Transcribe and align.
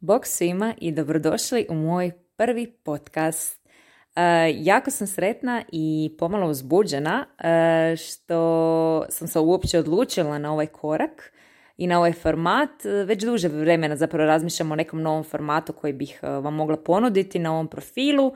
Bog 0.00 0.26
svima 0.26 0.74
i 0.80 0.92
dobrodošli 0.92 1.66
u 1.70 1.74
moj 1.74 2.10
prvi 2.36 2.66
podcast. 2.84 3.66
Uh, 3.66 4.22
jako 4.54 4.90
sam 4.90 5.06
sretna 5.06 5.62
i 5.72 6.14
pomalo 6.18 6.50
uzbuđena 6.50 7.26
uh, 7.28 7.96
što 7.96 9.06
sam 9.08 9.28
se 9.28 9.38
uopće 9.38 9.78
odlučila 9.78 10.38
na 10.38 10.52
ovaj 10.52 10.66
korak 10.66 11.32
i 11.76 11.86
na 11.86 11.98
ovaj 11.98 12.12
format. 12.12 12.70
Već 13.06 13.24
duže 13.24 13.48
vremena 13.48 13.96
zapravo 13.96 14.26
razmišljam 14.26 14.72
o 14.72 14.76
nekom 14.76 15.02
novom 15.02 15.24
formatu 15.24 15.72
koji 15.72 15.92
bih 15.92 16.18
vam 16.22 16.54
mogla 16.54 16.76
ponuditi 16.76 17.38
na 17.38 17.52
ovom 17.52 17.68
profilu 17.68 18.32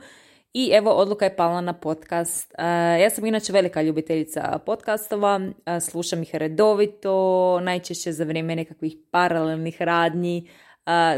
i 0.53 0.71
evo 0.73 0.91
odluka 0.91 1.25
je 1.25 1.35
pala 1.35 1.61
na 1.61 1.73
podcast. 1.73 2.53
Ja 3.01 3.09
sam 3.09 3.25
inače 3.25 3.53
velika 3.53 3.81
ljubiteljica 3.81 4.59
podcastova, 4.65 5.41
slušam 5.81 6.21
ih 6.21 6.35
redovito, 6.35 7.59
najčešće 7.59 8.11
za 8.11 8.23
vrijeme 8.23 8.55
nekakvih 8.55 8.97
paralelnih 9.11 9.81
radnji, 9.81 10.49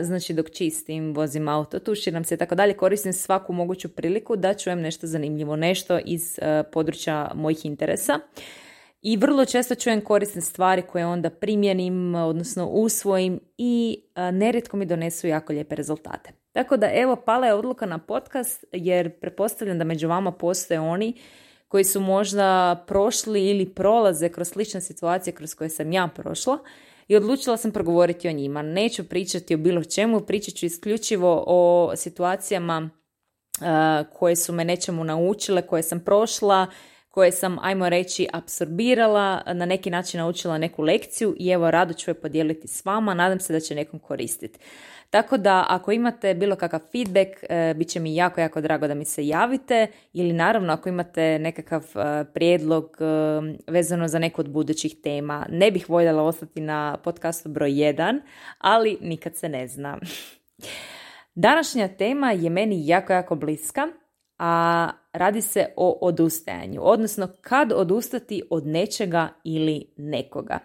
znači 0.01 0.33
dok 0.33 0.49
čistim, 0.49 1.13
vozim 1.13 1.47
auto, 1.47 1.79
tuširam 1.79 2.23
se 2.23 2.35
i 2.35 2.37
tako 2.37 2.55
dalje, 2.55 2.73
koristim 2.73 3.13
svaku 3.13 3.53
moguću 3.53 3.89
priliku 3.89 4.35
da 4.35 4.53
čujem 4.53 4.81
nešto 4.81 5.07
zanimljivo, 5.07 5.55
nešto 5.55 5.99
iz 6.05 6.39
područja 6.71 7.31
mojih 7.35 7.65
interesa. 7.65 8.19
I 9.01 9.17
vrlo 9.17 9.45
često 9.45 9.75
čujem 9.75 10.01
korisne 10.01 10.41
stvari 10.41 10.81
koje 10.81 11.05
onda 11.05 11.29
primjenim, 11.29 12.15
odnosno 12.15 12.67
usvojim 12.67 13.39
i 13.57 14.03
nerijetko 14.15 14.77
mi 14.77 14.85
donesu 14.85 15.27
jako 15.27 15.53
lijepe 15.53 15.75
rezultate. 15.75 16.31
Tako 16.51 16.77
da 16.77 16.89
evo, 16.93 17.15
pala 17.15 17.47
je 17.47 17.53
odluka 17.53 17.85
na 17.85 17.97
podcast 17.97 18.65
jer 18.71 19.19
pretpostavljam 19.19 19.77
da 19.77 19.83
među 19.83 20.07
vama 20.07 20.31
postoje 20.31 20.79
oni 20.79 21.13
koji 21.67 21.83
su 21.83 22.01
možda 22.01 22.83
prošli 22.87 23.49
ili 23.49 23.73
prolaze 23.73 24.29
kroz 24.29 24.47
slične 24.47 24.81
situacije 24.81 25.33
kroz 25.33 25.55
koje 25.55 25.69
sam 25.69 25.91
ja 25.91 26.09
prošla 26.15 26.57
i 27.07 27.15
odlučila 27.15 27.57
sam 27.57 27.71
progovoriti 27.71 28.27
o 28.27 28.31
njima. 28.31 28.61
Neću 28.61 29.03
pričati 29.03 29.55
o 29.55 29.57
bilo 29.57 29.83
čemu, 29.83 30.19
pričat 30.19 30.53
ću 30.53 30.65
isključivo 30.65 31.43
o 31.47 31.91
situacijama 31.95 32.89
koje 34.13 34.35
su 34.35 34.53
me 34.53 34.65
nečemu 34.65 35.03
naučile, 35.03 35.61
koje 35.61 35.83
sam 35.83 35.99
prošla, 35.99 36.67
koje 37.09 37.31
sam, 37.31 37.57
ajmo 37.61 37.89
reći, 37.89 38.27
apsorbirala, 38.33 39.41
na 39.53 39.65
neki 39.65 39.89
način 39.89 40.19
naučila 40.19 40.57
neku 40.57 40.81
lekciju 40.81 41.35
i 41.39 41.49
evo 41.49 41.71
rado 41.71 41.93
ću 41.93 42.11
je 42.11 42.21
podijeliti 42.21 42.67
s 42.67 42.85
vama, 42.85 43.13
nadam 43.13 43.39
se 43.39 43.53
da 43.53 43.59
će 43.59 43.75
nekom 43.75 43.99
koristiti. 43.99 44.59
Tako 45.13 45.37
da 45.37 45.65
ako 45.69 45.91
imate 45.91 46.33
bilo 46.33 46.55
kakav 46.55 46.79
feedback, 46.91 47.29
e, 47.49 47.73
bit 47.73 47.87
će 47.87 47.99
mi 47.99 48.15
jako, 48.15 48.41
jako 48.41 48.61
drago 48.61 48.87
da 48.87 48.93
mi 48.93 49.05
se 49.05 49.27
javite 49.27 49.87
ili 50.13 50.33
naravno 50.33 50.73
ako 50.73 50.89
imate 50.89 51.39
nekakav 51.39 51.83
e, 51.95 52.25
prijedlog 52.33 52.97
e, 52.99 53.71
vezano 53.71 54.07
za 54.07 54.19
neku 54.19 54.41
od 54.41 54.49
budućih 54.49 54.95
tema. 55.03 55.45
Ne 55.49 55.71
bih 55.71 55.89
voljela 55.89 56.23
ostati 56.23 56.61
na 56.61 56.97
podcastu 57.03 57.49
broj 57.49 57.71
1, 57.71 58.21
ali 58.57 58.97
nikad 59.01 59.35
se 59.35 59.49
ne 59.49 59.67
zna. 59.67 59.97
Današnja 61.35 61.87
tema 61.87 62.31
je 62.31 62.49
meni 62.49 62.87
jako, 62.87 63.13
jako 63.13 63.35
bliska, 63.35 63.87
a 64.39 64.89
radi 65.11 65.41
se 65.41 65.65
o 65.75 65.97
odustajanju, 66.01 66.81
odnosno 66.83 67.27
kad 67.41 67.71
odustati 67.71 68.43
od 68.49 68.67
nečega 68.67 69.29
ili 69.43 69.85
nekoga. 69.97 70.59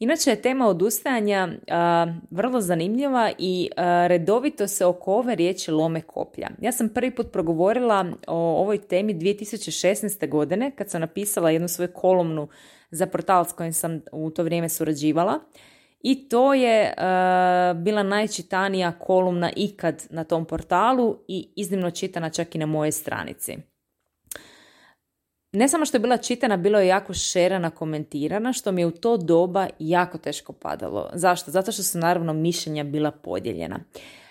Inače 0.00 0.30
je 0.30 0.42
tema 0.42 0.68
odustajanja 0.68 1.48
vrlo 2.30 2.60
zanimljiva 2.60 3.32
i 3.38 3.70
redovito 4.06 4.68
se 4.68 4.86
oko 4.86 5.14
ove 5.14 5.34
riječi 5.34 5.70
lome 5.70 6.00
koplja. 6.00 6.48
Ja 6.60 6.72
sam 6.72 6.88
prvi 6.88 7.14
put 7.14 7.32
progovorila 7.32 8.06
o 8.26 8.60
ovoj 8.60 8.78
temi 8.78 9.14
2016. 9.14 10.28
godine 10.28 10.70
kad 10.76 10.90
sam 10.90 11.00
napisala 11.00 11.50
jednu 11.50 11.68
svoju 11.68 11.88
kolumnu 11.94 12.48
za 12.90 13.06
portal 13.06 13.44
s 13.44 13.52
kojim 13.52 13.72
sam 13.72 14.00
u 14.12 14.30
to 14.30 14.42
vrijeme 14.42 14.68
surađivala. 14.68 15.38
I 16.00 16.28
to 16.28 16.54
je 16.54 16.94
bila 17.74 18.02
najčitanija 18.02 18.92
kolumna 18.92 19.50
ikad 19.56 20.06
na 20.10 20.24
tom 20.24 20.44
portalu 20.44 21.16
i 21.28 21.48
iznimno 21.56 21.90
čitana 21.90 22.30
čak 22.30 22.54
i 22.54 22.58
na 22.58 22.66
mojoj 22.66 22.92
stranici 22.92 23.56
ne 25.52 25.68
samo 25.68 25.84
što 25.84 25.96
je 25.96 26.00
bila 26.00 26.16
čitana, 26.16 26.56
bilo 26.56 26.80
je 26.80 26.86
jako 26.86 27.14
šerana, 27.14 27.70
komentirana, 27.70 28.52
što 28.52 28.72
mi 28.72 28.82
je 28.82 28.86
u 28.86 28.90
to 28.90 29.16
doba 29.16 29.68
jako 29.78 30.18
teško 30.18 30.52
padalo. 30.52 31.10
Zašto? 31.14 31.50
Zato 31.50 31.72
što 31.72 31.82
su 31.82 31.98
naravno 31.98 32.32
mišljenja 32.32 32.84
bila 32.84 33.10
podijeljena. 33.10 33.80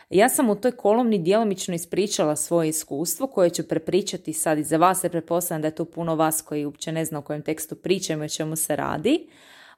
Ja 0.09 0.30
sam 0.30 0.50
u 0.50 0.56
toj 0.56 0.72
kolumni 0.72 1.18
djelomično 1.18 1.75
ispričala 1.75 2.35
svoje 2.35 2.69
iskustvo 2.69 3.28
koje 3.28 3.50
ću 3.50 3.68
prepričati 3.68 4.34
sad 4.34 4.57
i 4.57 4.63
za 4.63 4.78
vas, 4.78 5.03
jer 5.03 5.12
pretpostavljam 5.12 5.62
da 5.62 5.68
je 5.68 5.75
to 5.75 5.85
puno 5.85 6.16
vas 6.16 6.41
koji 6.41 6.66
uopće 6.66 6.91
ne 6.91 7.06
zna 7.06 7.19
o 7.19 7.22
kojem 7.22 7.41
tekstu 7.41 7.75
pričam 7.75 8.22
i 8.22 8.25
o 8.25 8.30
čemu 8.30 8.56
se 8.56 8.75
radi. 8.75 9.30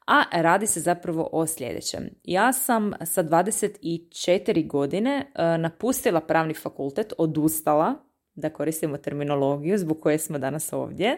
A 0.07 0.23
radi 0.31 0.67
se 0.67 0.79
zapravo 0.79 1.29
o 1.31 1.47
sljedećem. 1.47 2.09
Ja 2.23 2.53
sam 2.53 2.93
sa 3.05 3.23
24 3.23 4.67
godine 4.67 5.31
eh, 5.35 5.57
napustila 5.57 6.21
pravni 6.21 6.53
fakultet, 6.53 7.13
odustala 7.17 7.95
da 8.41 8.49
koristimo 8.49 8.97
terminologiju 8.97 9.77
zbog 9.77 9.99
koje 10.01 10.17
smo 10.17 10.37
danas 10.37 10.73
ovdje. 10.73 11.17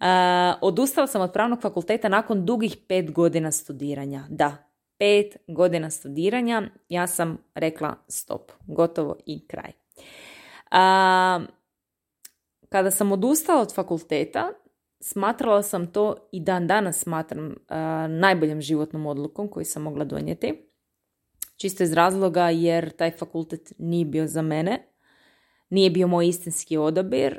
Uh, 0.00 0.06
odustala 0.60 1.06
sam 1.06 1.22
od 1.22 1.32
pravnog 1.32 1.62
fakulteta 1.62 2.08
nakon 2.08 2.46
dugih 2.46 2.76
pet 2.88 3.12
godina 3.12 3.52
studiranja. 3.52 4.24
Da, 4.28 4.56
pet 4.98 5.36
godina 5.48 5.90
studiranja. 5.90 6.62
Ja 6.88 7.06
sam 7.06 7.38
rekla 7.54 7.94
stop, 8.08 8.52
gotovo 8.66 9.16
i 9.26 9.46
kraj. 9.46 9.70
Uh, 10.70 11.46
kada 12.68 12.90
sam 12.90 13.12
odustala 13.12 13.62
od 13.62 13.74
fakulteta, 13.74 14.52
smatrala 15.00 15.62
sam 15.62 15.92
to 15.92 16.16
i 16.32 16.40
dan 16.40 16.66
danas 16.66 16.98
smatram 16.98 17.46
uh, 17.46 17.56
najboljom 18.08 18.60
životnom 18.60 19.06
odlukom 19.06 19.48
koju 19.48 19.64
sam 19.64 19.82
mogla 19.82 20.04
donijeti. 20.04 20.70
Čisto 21.56 21.82
iz 21.82 21.92
razloga 21.92 22.50
jer 22.50 22.90
taj 22.90 23.10
fakultet 23.10 23.72
nije 23.78 24.04
bio 24.04 24.26
za 24.26 24.42
mene 24.42 24.95
nije 25.70 25.90
bio 25.90 26.06
moj 26.06 26.28
istinski 26.28 26.76
odabir, 26.76 27.38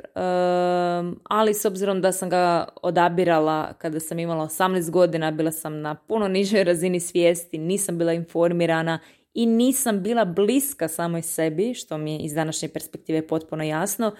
ali 1.24 1.54
s 1.54 1.64
obzirom 1.64 2.00
da 2.00 2.12
sam 2.12 2.30
ga 2.30 2.68
odabirala 2.82 3.72
kada 3.72 4.00
sam 4.00 4.18
imala 4.18 4.44
18 4.44 4.90
godina, 4.90 5.30
bila 5.30 5.52
sam 5.52 5.80
na 5.80 5.94
puno 5.94 6.28
nižoj 6.28 6.64
razini 6.64 7.00
svijesti, 7.00 7.58
nisam 7.58 7.98
bila 7.98 8.12
informirana 8.12 8.98
i 9.34 9.46
nisam 9.46 10.02
bila 10.02 10.24
bliska 10.24 10.88
samoj 10.88 11.22
sebi, 11.22 11.74
što 11.74 11.98
mi 11.98 12.12
je 12.12 12.18
iz 12.18 12.34
današnje 12.34 12.68
perspektive 12.68 13.26
potpuno 13.26 13.64
jasno, 13.64 14.12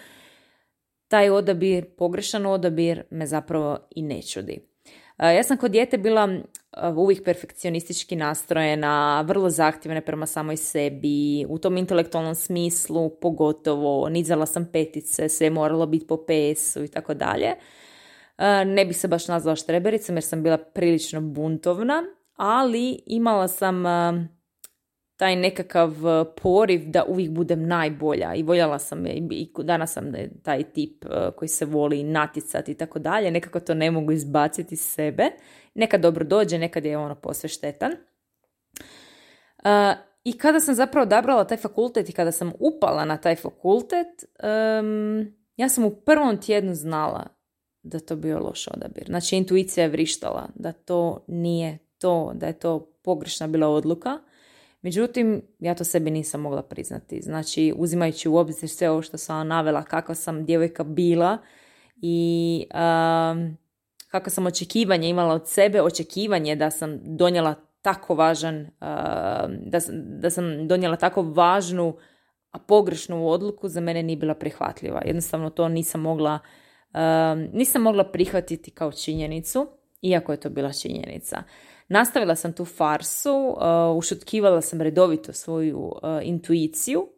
taj 1.09 1.31
odabir, 1.31 1.85
pogrešan 1.97 2.47
odabir, 2.47 3.03
me 3.11 3.27
zapravo 3.27 3.79
i 3.91 4.03
ne 4.03 4.23
čudi. 4.23 4.68
Ja 5.19 5.43
sam 5.43 5.57
kod 5.57 5.71
dijete 5.71 5.99
bila 5.99 6.29
uvijek 6.97 7.25
perfekcionistički 7.25 8.17
nastrojena, 8.17 9.21
vrlo 9.21 9.51
zahtjevna 9.51 10.01
prema 10.01 10.27
samoj 10.27 10.57
sebi, 10.57 11.47
u 11.49 11.59
tom 11.59 11.77
intelektualnom 11.77 12.35
smislu 12.35 13.11
pogotovo, 13.21 14.09
nizala 14.09 14.47
sam 14.47 14.69
petice, 14.73 15.29
sve 15.29 15.51
moralo 15.51 15.87
biti 15.87 16.07
po 16.07 16.17
PS-u 16.17 16.85
i 16.85 16.89
tako 16.89 17.15
dalje. 17.15 17.55
Ne 18.67 18.85
bih 18.85 18.97
se 18.97 19.09
baš 19.09 19.29
nazvala 19.29 19.57
štrebericom 19.57 20.17
jer 20.17 20.25
sam 20.25 20.43
bila 20.43 20.59
prilično 20.59 21.21
buntovna, 21.21 22.03
ali 22.37 23.03
imala 23.07 23.49
sam 23.49 23.85
taj 25.19 25.37
nekakav 25.37 25.91
e, 26.07 26.25
poriv 26.43 26.83
da 26.87 27.05
uvijek 27.09 27.31
budem 27.31 27.67
najbolja 27.67 28.35
i 28.35 28.43
voljela 28.43 28.79
sam 28.79 29.07
je 29.07 29.13
i 29.15 29.51
danas 29.65 29.93
sam 29.93 30.13
taj 30.43 30.63
tip 30.63 31.05
e, 31.05 31.31
koji 31.37 31.49
se 31.49 31.65
voli 31.65 32.03
naticati 32.03 32.73
i 32.73 32.75
tako 32.75 32.99
dalje, 32.99 33.31
nekako 33.31 33.61
to 33.61 33.75
ne 33.75 33.91
mogu 33.91 34.13
izbaciti 34.13 34.75
iz 34.75 34.81
sebe, 34.81 35.31
nekad 35.75 36.01
dobro 36.01 36.25
dođe, 36.25 36.59
nekad 36.59 36.85
je 36.85 36.99
ono 36.99 37.15
posve 37.15 37.49
štetan. 37.49 37.93
E, 39.65 39.95
I 40.25 40.39
kada 40.39 40.61
sam 40.61 40.75
zapravo 40.75 41.03
odabrala 41.03 41.45
taj 41.45 41.57
fakultet 41.57 42.09
i 42.09 42.13
kada 42.13 42.33
sam 42.33 42.53
upala 42.59 43.05
na 43.05 43.17
taj 43.17 43.37
fakultet, 43.37 44.25
ja 45.57 45.69
sam 45.69 45.85
u 45.85 45.91
prvom 45.91 46.41
tjednu 46.41 46.75
znala 46.75 47.27
da 47.83 48.01
to 48.01 48.17
bio 48.17 48.39
loš 48.39 48.69
odabir. 48.69 49.05
Znači 49.07 49.37
intuicija 49.37 49.85
je 49.85 49.91
vrištala 49.91 50.49
da 50.55 50.73
to 50.73 51.25
nije 51.29 51.79
to, 51.99 52.33
da 52.35 52.47
je 52.47 52.59
to 52.59 52.93
pogrešna 53.03 53.47
bila 53.47 53.69
odluka 53.69 54.19
Međutim, 54.83 55.43
ja 55.59 55.75
to 55.75 55.85
sebi 55.85 56.11
nisam 56.11 56.41
mogla 56.41 56.63
priznati. 56.63 57.23
Znači, 57.23 57.75
uzimajući 57.77 58.29
u 58.29 58.37
obzir 58.37 58.69
sve 58.69 58.91
ovo 58.91 59.03
što 59.03 59.19
sam 59.19 59.49
navela, 59.49 59.83
kakva 59.83 60.15
sam 60.15 60.45
djevojka 60.45 60.85
bila 60.85 61.39
i 62.03 62.65
um, 62.75 63.57
kakva 64.09 64.31
sam 64.31 64.47
očekivanje 64.47 65.09
imala 65.09 65.35
od 65.35 65.49
sebe, 65.49 65.83
očekivanje 65.83 66.57
da 66.57 66.71
sam 66.71 66.99
donijela 67.17 67.55
tako 67.83 68.15
važan, 68.15 68.71
da, 69.67 69.81
da 70.21 70.31
sam 70.31 70.69
donijela 70.69 70.97
tako 70.97 71.23
važnu, 71.23 71.97
a 72.51 72.59
pogrešnu 72.59 73.29
odluku 73.29 73.69
za 73.69 73.81
mene 73.81 74.03
nije 74.03 74.17
bila 74.17 74.35
prihvatljiva. 74.35 75.03
Jednostavno 75.05 75.51
to 75.51 75.69
nisam 75.69 76.01
mogla, 76.01 76.39
nisam 77.53 77.83
mogla 77.83 78.05
prihvatiti 78.05 78.71
kao 78.71 78.93
činjenicu, 78.93 79.67
iako 80.03 80.33
je 80.33 80.41
to 80.41 80.51
bila 80.51 80.73
činjenica. 80.73 81.43
Nastavila 81.89 82.37
sam 82.37 82.53
tu 82.53 82.65
farsu, 82.65 83.33
uh, 83.33 83.97
ušutkivala 83.97 84.61
sam 84.61 84.81
redovito 84.81 85.33
svoju 85.33 85.79
uh, 85.79 85.93
intuiciju, 86.23 87.09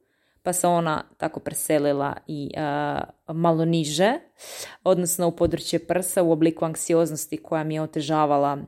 pa 0.43 0.52
se 0.52 0.67
ona 0.67 1.02
tako 1.17 1.40
preselila 1.40 2.17
i 2.26 2.50
uh, 2.56 3.34
malo 3.37 3.64
niže, 3.64 4.12
odnosno 4.84 5.28
u 5.28 5.37
područje 5.37 5.87
prsa 5.87 6.22
u 6.22 6.32
obliku 6.32 6.64
anksioznosti 6.64 7.37
koja 7.37 7.64
mi 7.64 7.75
je 7.75 7.82
otežavala 7.82 8.58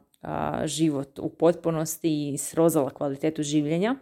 život 0.64 1.18
u 1.18 1.28
potpunosti 1.28 2.32
i 2.32 2.38
srozala 2.38 2.90
kvalitetu 2.90 3.42
življenja. 3.42 3.96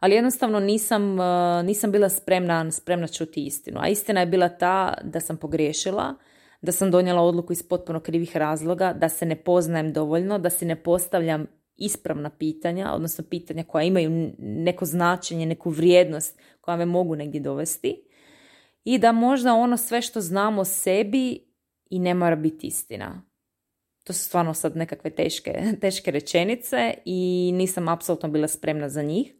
ali 0.00 0.14
jednostavno 0.14 0.60
nisam, 0.60 1.16
nisam 1.64 1.92
bila 1.92 2.08
spremna, 2.08 2.70
spremna 2.70 3.08
čuti 3.08 3.46
istinu. 3.46 3.80
A 3.80 3.88
istina 3.88 4.20
je 4.20 4.26
bila 4.26 4.48
ta 4.48 4.94
da 5.02 5.20
sam 5.20 5.36
pogriješila, 5.36 6.14
da 6.60 6.72
sam 6.72 6.90
donijela 6.90 7.22
odluku 7.22 7.52
iz 7.52 7.62
potpuno 7.62 8.00
krivih 8.00 8.36
razloga, 8.36 8.92
da 8.92 9.08
se 9.08 9.26
ne 9.26 9.36
poznajem 9.36 9.92
dovoljno, 9.92 10.38
da 10.38 10.50
si 10.50 10.64
ne 10.64 10.82
postavljam 10.82 11.46
ispravna 11.76 12.30
pitanja, 12.30 12.92
odnosno 12.92 13.24
pitanja 13.30 13.64
koja 13.64 13.82
imaju 13.84 14.32
neko 14.38 14.84
značenje, 14.84 15.46
neku 15.46 15.70
vrijednost 15.70 16.38
koja 16.60 16.76
me 16.76 16.86
mogu 16.86 17.16
negdje 17.16 17.40
dovesti 17.40 18.04
i 18.84 18.98
da 18.98 19.12
možda 19.12 19.54
ono 19.54 19.76
sve 19.76 20.02
što 20.02 20.20
znamo 20.20 20.60
o 20.60 20.64
sebi 20.64 21.48
i 21.90 21.98
ne 21.98 22.14
mora 22.14 22.36
biti 22.36 22.66
istina. 22.66 23.22
To 24.04 24.12
su 24.12 24.24
stvarno 24.24 24.54
sad 24.54 24.76
nekakve 24.76 25.10
teške, 25.10 25.62
teške 25.80 26.10
rečenice 26.10 26.94
i 27.04 27.50
nisam 27.54 27.88
apsolutno 27.88 28.28
bila 28.28 28.48
spremna 28.48 28.88
za 28.88 29.02
njih. 29.02 29.34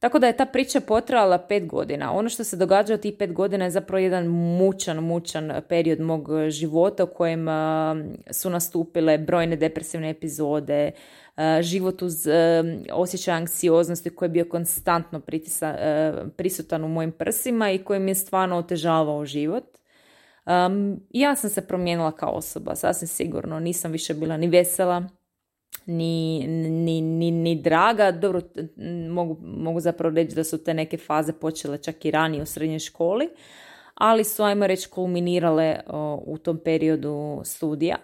Tako 0.00 0.18
da 0.18 0.26
je 0.26 0.36
ta 0.36 0.46
priča 0.46 0.80
potrajala 0.80 1.38
pet 1.38 1.66
godina. 1.66 2.12
Ono 2.12 2.28
što 2.28 2.44
se 2.44 2.56
događa 2.56 2.94
od 2.94 3.00
tih 3.00 3.14
pet 3.18 3.32
godina 3.32 3.64
je 3.64 3.70
zapravo 3.70 3.98
jedan 3.98 4.26
mučan, 4.26 4.96
mučan 4.96 5.52
period 5.68 6.00
mog 6.00 6.28
života 6.48 7.04
u 7.04 7.06
kojem 7.06 7.46
su 8.30 8.50
nastupile 8.50 9.18
brojne 9.18 9.56
depresivne 9.56 10.10
epizode, 10.10 10.90
život 11.60 12.02
uz 12.02 12.28
osjećaj 12.92 13.34
anksioznosti 13.34 14.10
koji 14.10 14.26
je 14.26 14.30
bio 14.30 14.44
konstantno 14.44 15.20
pritisa, 15.20 15.76
prisutan 16.36 16.84
u 16.84 16.88
mojim 16.88 17.12
prsima 17.12 17.70
i 17.70 17.78
koji 17.78 18.00
mi 18.00 18.10
je 18.10 18.14
stvarno 18.14 18.56
otežavao 18.56 19.24
život. 19.24 19.64
ja 21.10 21.36
sam 21.36 21.50
se 21.50 21.66
promijenila 21.66 22.12
kao 22.12 22.30
osoba, 22.30 22.74
sasvim 22.74 23.08
sigurno. 23.08 23.60
Nisam 23.60 23.92
više 23.92 24.14
bila 24.14 24.36
ni 24.36 24.48
vesela, 24.48 25.04
ni, 25.86 26.46
ni, 26.46 27.00
ni, 27.00 27.30
ni 27.30 27.54
draga. 27.62 28.12
Dobro, 28.12 28.40
mogu, 29.10 29.36
mogu 29.42 29.80
zapravo 29.80 30.14
reći 30.14 30.34
da 30.34 30.44
su 30.44 30.64
te 30.64 30.74
neke 30.74 30.96
faze 30.96 31.32
počele 31.32 31.78
čak 31.78 32.04
i 32.04 32.10
ranije 32.10 32.42
u 32.42 32.46
srednjoj 32.46 32.78
školi, 32.78 33.28
ali 33.94 34.24
su, 34.24 34.42
ajmo 34.42 34.66
reći, 34.66 34.88
kulminirale 34.88 35.80
u 36.26 36.38
tom 36.38 36.58
periodu 36.64 37.40
studija. 37.44 37.96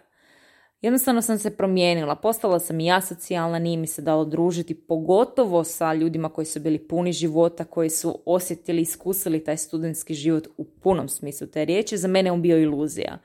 Jednostavno 0.82 1.22
sam 1.22 1.38
se 1.38 1.56
promijenila, 1.56 2.14
postala 2.14 2.58
sam 2.58 2.80
i 2.80 2.92
asocijalna, 2.92 3.58
nije 3.58 3.76
mi 3.76 3.86
se 3.86 4.02
dalo 4.02 4.24
družiti, 4.24 4.74
pogotovo 4.74 5.64
sa 5.64 5.94
ljudima 5.94 6.28
koji 6.28 6.44
su 6.44 6.60
bili 6.60 6.88
puni 6.88 7.12
života, 7.12 7.64
koji 7.64 7.90
su 7.90 8.22
osjetili, 8.26 8.82
iskusili 8.82 9.44
taj 9.44 9.56
studentski 9.56 10.14
život 10.14 10.48
u 10.56 10.64
punom 10.64 11.08
smislu 11.08 11.46
te 11.46 11.64
riječi. 11.64 11.96
Za 11.96 12.08
mene 12.08 12.32
on 12.32 12.42
bio 12.42 12.58
iluzija. 12.58 13.18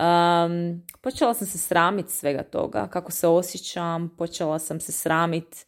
Um, 0.00 0.82
počela 1.00 1.34
sam 1.34 1.46
se 1.46 1.58
sramiti 1.58 2.12
svega 2.12 2.42
toga, 2.42 2.86
kako 2.86 3.12
se 3.12 3.28
osjećam, 3.28 4.14
počela 4.18 4.58
sam 4.58 4.80
se 4.80 4.92
sramiti 4.92 5.64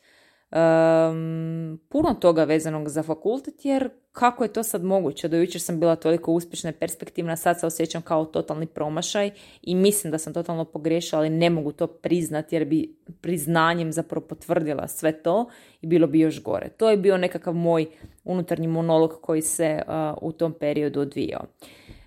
um, 0.51 1.81
puno 1.89 2.15
toga 2.21 2.45
vezanog 2.45 2.89
za 2.89 3.03
fakultet, 3.03 3.65
jer 3.65 3.91
kako 4.13 4.45
je 4.45 4.53
to 4.53 4.63
sad 4.63 4.85
moguće? 4.85 5.29
Do 5.29 5.37
jučer 5.37 5.61
sam 5.61 5.81
bila 5.81 5.97
toliko 5.97 6.33
uspješna 6.33 6.71
i 6.71 6.73
perspektivna, 6.73 7.37
sad 7.37 7.61
se 7.61 7.67
osjećam 7.67 8.03
kao 8.03 8.25
totalni 8.25 8.67
promašaj 8.67 9.31
i 9.63 9.75
mislim 9.75 10.11
da 10.11 10.19
sam 10.19 10.35
totalno 10.35 10.65
pogriješila, 10.65 11.21
ali 11.21 11.31
ne 11.31 11.51
mogu 11.51 11.73
to 11.73 11.87
priznati 11.87 12.55
jer 12.57 12.65
bi 12.65 12.97
priznanjem 13.21 13.93
zapravo 13.93 14.27
potvrdila 14.27 14.89
sve 14.89 15.23
to 15.23 15.49
i 15.81 15.87
bilo 15.87 16.07
bi 16.07 16.21
još 16.21 16.43
gore. 16.43 16.69
To 16.69 16.91
je 16.91 16.97
bio 16.97 17.17
nekakav 17.17 17.55
moj 17.55 17.87
unutarnji 18.25 18.69
monolog 18.69 19.13
koji 19.23 19.43
se 19.43 19.83
u 20.21 20.33
tom 20.33 20.53
periodu 20.53 21.01
odvijao. 21.01 21.45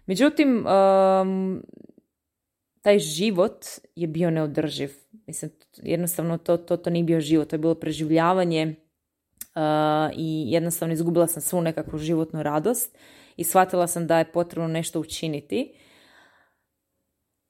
Međutim, 0.06 0.66
um, 0.66 1.64
taj 2.88 3.00
život 3.00 3.66
je 3.96 4.08
bio 4.08 4.30
neodrživ. 4.32 4.92
Mislim, 5.28 5.52
jednostavno 5.76 6.38
to, 6.38 6.58
to, 6.58 6.78
to 6.78 6.90
nije 6.90 7.04
bio 7.04 7.20
život, 7.20 7.50
to 7.50 7.56
je 7.56 7.60
bilo 7.60 7.76
preživljavanje 7.76 8.76
uh, 9.56 9.62
i 10.18 10.52
jednostavno 10.52 10.94
izgubila 10.94 11.28
sam 11.28 11.42
svu 11.42 11.62
nekakvu 11.62 12.00
životnu 12.00 12.44
radost 12.44 12.98
i 13.38 13.44
shvatila 13.44 13.88
sam 13.88 14.08
da 14.08 14.18
je 14.18 14.32
potrebno 14.32 14.68
nešto 14.68 15.00
učiniti. 15.00 15.74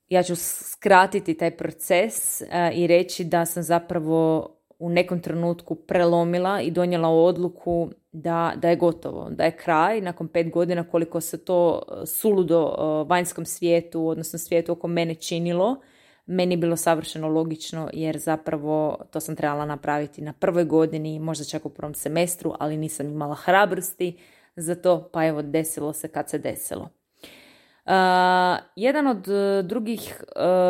Ja 0.08 0.24
ću 0.24 0.36
skratiti 0.36 1.38
taj 1.38 1.58
proces 1.58 2.42
uh, 2.42 2.48
i 2.78 2.88
reći 2.88 3.24
da 3.24 3.46
sam 3.46 3.64
zapravo 3.64 4.50
u 4.80 4.90
nekom 4.90 5.22
trenutku 5.22 5.76
prelomila 5.76 6.62
i 6.62 6.72
donijela 6.72 7.10
odluku 7.10 7.90
da, 8.12 8.54
da 8.56 8.70
je 8.70 8.76
gotovo, 8.76 9.30
da 9.30 9.44
je 9.44 9.58
kraj 9.58 10.02
nakon 10.02 10.28
pet 10.28 10.52
godina 10.52 10.84
koliko 10.84 11.22
se 11.22 11.46
to 11.46 11.82
e, 11.82 12.06
suludo 12.06 12.76
e, 12.78 13.10
vanjskom 13.10 13.46
svijetu, 13.46 14.08
odnosno 14.08 14.40
svijetu 14.40 14.72
oko 14.72 14.88
mene 14.88 15.16
činilo, 15.16 15.82
meni 16.26 16.54
je 16.54 16.58
bilo 16.58 16.76
savršeno 16.76 17.28
logično 17.28 17.90
jer 17.94 18.18
zapravo 18.18 18.98
to 19.12 19.20
sam 19.20 19.36
trebala 19.36 19.66
napraviti 19.66 20.22
na 20.22 20.34
prvoj 20.34 20.64
godini, 20.64 21.20
možda 21.20 21.46
čak 21.46 21.66
u 21.66 21.70
prvom 21.70 21.94
semestru, 21.94 22.54
ali 22.60 22.78
nisam 22.78 23.08
imala 23.08 23.36
hrabrosti 23.36 24.18
za 24.56 24.76
to, 24.76 25.10
pa 25.14 25.26
evo 25.26 25.42
desilo 25.42 25.94
se 25.94 26.08
kad 26.08 26.30
se 26.30 26.38
desilo. 26.38 26.90
Uh, 27.86 27.94
jedan 28.76 29.08
od 29.08 29.28
drugih 29.64 30.24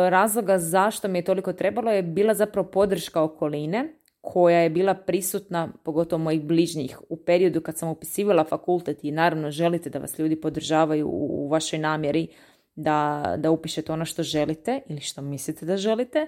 razloga 0.08 0.58
zašto 0.58 1.08
mi 1.08 1.18
je 1.18 1.24
toliko 1.24 1.52
trebalo 1.52 1.90
je 1.90 2.02
bila 2.02 2.34
zapravo 2.34 2.68
podrška 2.68 3.22
okoline 3.22 3.97
koja 4.32 4.58
je 4.58 4.70
bila 4.70 4.94
prisutna, 4.94 5.68
pogotovo 5.84 6.22
mojih 6.22 6.42
bližnjih, 6.42 6.98
u 7.08 7.16
periodu 7.16 7.60
kad 7.60 7.78
sam 7.78 7.88
upisivala 7.88 8.44
fakultet 8.44 9.04
i 9.04 9.10
naravno 9.10 9.50
želite 9.50 9.90
da 9.90 9.98
vas 9.98 10.18
ljudi 10.18 10.40
podržavaju 10.40 11.08
u, 11.08 11.44
u 11.44 11.48
vašoj 11.48 11.78
namjeri 11.78 12.28
da, 12.74 13.34
da 13.38 13.50
upišete 13.50 13.92
ono 13.92 14.04
što 14.04 14.22
želite 14.22 14.80
ili 14.88 15.00
što 15.00 15.22
mislite 15.22 15.66
da 15.66 15.76
želite, 15.76 16.26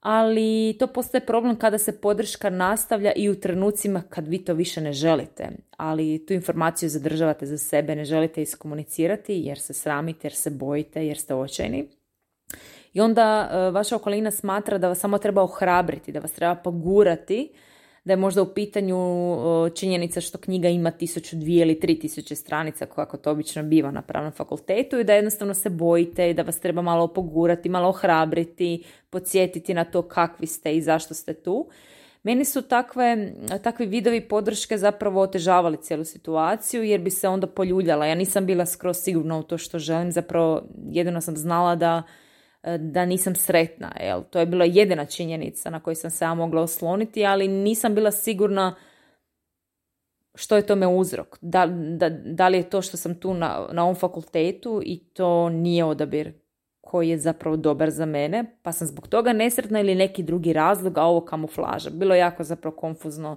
ali 0.00 0.76
to 0.78 0.86
postaje 0.86 1.26
problem 1.26 1.56
kada 1.56 1.78
se 1.78 2.00
podrška 2.00 2.50
nastavlja 2.50 3.12
i 3.16 3.28
u 3.30 3.40
trenucima 3.40 4.02
kad 4.08 4.28
vi 4.28 4.44
to 4.44 4.54
više 4.54 4.80
ne 4.80 4.92
želite, 4.92 5.48
ali 5.76 6.26
tu 6.26 6.32
informaciju 6.32 6.88
zadržavate 6.88 7.46
za 7.46 7.58
sebe, 7.58 7.96
ne 7.96 8.04
želite 8.04 8.42
iskomunicirati 8.42 9.34
jer 9.34 9.58
se 9.58 9.74
sramite, 9.74 10.26
jer 10.26 10.34
se 10.34 10.50
bojite, 10.50 11.06
jer 11.06 11.18
ste 11.18 11.34
očajni. 11.34 11.97
I 12.92 13.00
onda 13.00 13.48
e, 13.50 13.70
vaša 13.70 13.96
okolina 13.96 14.30
smatra 14.30 14.78
da 14.78 14.88
vas 14.88 14.98
samo 14.98 15.18
treba 15.18 15.42
ohrabriti, 15.42 16.12
da 16.12 16.20
vas 16.20 16.32
treba 16.32 16.54
pogurati, 16.54 17.52
da 18.04 18.12
je 18.12 18.16
možda 18.16 18.42
u 18.42 18.54
pitanju 18.54 18.98
činjenica 19.74 20.20
što 20.20 20.38
knjiga 20.38 20.68
ima 20.68 20.90
tisuću, 20.90 21.36
dvije 21.36 21.62
ili 21.62 21.80
tri 21.80 21.98
tisuće 21.98 22.34
stranica, 22.34 22.86
kako 22.86 23.16
to 23.16 23.30
obično 23.30 23.62
biva 23.62 23.90
na 23.90 24.02
pravnom 24.02 24.32
fakultetu 24.32 24.98
i 24.98 25.04
da 25.04 25.14
jednostavno 25.14 25.54
se 25.54 25.70
bojite 25.70 26.30
i 26.30 26.34
da 26.34 26.42
vas 26.42 26.60
treba 26.60 26.82
malo 26.82 27.08
pogurati, 27.08 27.68
malo 27.68 27.88
ohrabriti, 27.88 28.84
podsjetiti 29.10 29.74
na 29.74 29.84
to 29.84 30.02
kakvi 30.02 30.46
ste 30.46 30.76
i 30.76 30.82
zašto 30.82 31.14
ste 31.14 31.34
tu. 31.34 31.68
Meni 32.22 32.44
su 32.44 32.62
takve, 32.62 33.32
takvi 33.62 33.86
vidovi 33.86 34.20
podrške 34.20 34.78
zapravo 34.78 35.20
otežavali 35.20 35.76
cijelu 35.76 36.04
situaciju 36.04 36.82
jer 36.82 37.00
bi 37.00 37.10
se 37.10 37.28
onda 37.28 37.46
poljuljala. 37.46 38.06
Ja 38.06 38.14
nisam 38.14 38.46
bila 38.46 38.66
skroz 38.66 38.96
sigurna 38.96 39.38
u 39.38 39.42
to 39.42 39.58
što 39.58 39.78
želim, 39.78 40.12
zapravo 40.12 40.62
jedino 40.90 41.20
sam 41.20 41.36
znala 41.36 41.76
da 41.76 42.02
E, 42.02 42.27
da 42.78 43.04
nisam 43.04 43.34
sretna. 43.34 43.92
Jel? 44.00 44.22
To 44.30 44.38
je 44.38 44.46
bila 44.46 44.64
jedina 44.64 45.04
činjenica 45.04 45.70
na 45.70 45.80
koju 45.80 45.94
sam 45.94 46.10
se 46.10 46.24
ja 46.24 46.34
mogla 46.34 46.62
osloniti, 46.62 47.26
ali 47.26 47.48
nisam 47.48 47.94
bila 47.94 48.10
sigurna 48.10 48.74
što 50.34 50.56
je 50.56 50.66
tome 50.66 50.86
uzrok. 50.86 51.38
Da, 51.40 51.66
da, 51.96 52.08
da 52.10 52.48
li 52.48 52.56
je 52.56 52.70
to 52.70 52.82
što 52.82 52.96
sam 52.96 53.14
tu 53.14 53.34
na, 53.34 53.66
na 53.72 53.82
ovom 53.82 53.94
fakultetu 53.94 54.80
i 54.84 54.98
to 54.98 55.48
nije 55.48 55.84
odabir 55.84 56.32
koji 56.80 57.08
je 57.08 57.18
zapravo 57.18 57.56
dobar 57.56 57.90
za 57.90 58.06
mene, 58.06 58.44
pa 58.62 58.72
sam 58.72 58.86
zbog 58.86 59.08
toga 59.08 59.32
nesretna 59.32 59.80
ili 59.80 59.94
neki 59.94 60.22
drugi 60.22 60.52
razlog, 60.52 60.98
a 60.98 61.02
ovo 61.02 61.20
kamuflaža. 61.20 61.90
Bilo 61.90 62.14
je 62.14 62.18
jako 62.18 62.44
zapravo 62.44 62.76
konfuzno 62.76 63.36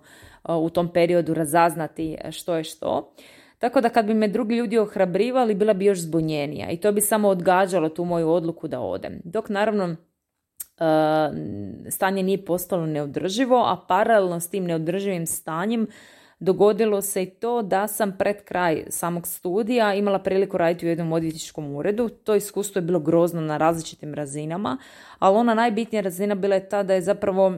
e, 0.50 0.54
u 0.54 0.70
tom 0.70 0.94
periodu 0.94 1.34
razaznati 1.34 2.18
što 2.32 2.56
je 2.56 2.63
što. 2.63 3.13
Tako 3.62 3.82
da 3.82 3.89
kad 3.89 4.06
bi 4.06 4.13
me 4.13 4.27
drugi 4.27 4.56
ljudi 4.56 4.77
ohrabrivali, 4.77 5.56
bila 5.56 5.74
bi 5.74 5.86
još 5.86 6.00
zbunjenija 6.00 6.70
i 6.70 6.77
to 6.77 6.91
bi 6.91 7.01
samo 7.01 7.30
odgađalo 7.30 7.89
tu 7.89 8.06
moju 8.06 8.30
odluku 8.30 8.68
da 8.68 8.80
odem. 8.80 9.22
Dok 9.24 9.50
naravno 9.50 9.86
e, 9.86 9.96
stanje 11.89 12.24
nije 12.24 12.46
postalo 12.46 12.86
neodrživo, 12.86 13.58
a 13.58 13.86
paralelno 13.88 14.39
s 14.39 14.50
tim 14.50 14.63
neodrživim 14.63 15.27
stanjem 15.27 15.88
dogodilo 16.39 17.01
se 17.01 17.24
i 17.24 17.30
to 17.30 17.62
da 17.62 17.88
sam 17.88 18.15
pred 18.18 18.44
kraj 18.44 18.84
samog 18.89 19.27
studija 19.27 19.94
imala 19.94 20.20
priliku 20.20 20.58
raditi 20.58 20.86
u 20.86 20.89
jednom 20.89 21.13
odvjetničkom 21.13 21.75
uredu. 21.75 22.10
To 22.10 22.36
iskustvo 22.36 22.80
je 22.80 22.86
bilo 22.86 23.00
grozno 23.00 23.41
na 23.41 23.58
različitim 23.58 24.13
razinama, 24.13 24.77
ali 25.20 25.38
ona 25.38 25.53
najbitnija 25.53 26.01
razina 26.01 26.36
bila 26.36 26.56
je 26.56 26.70
ta 26.70 26.84
da 26.84 26.94
je 26.94 27.01
zapravo 27.01 27.53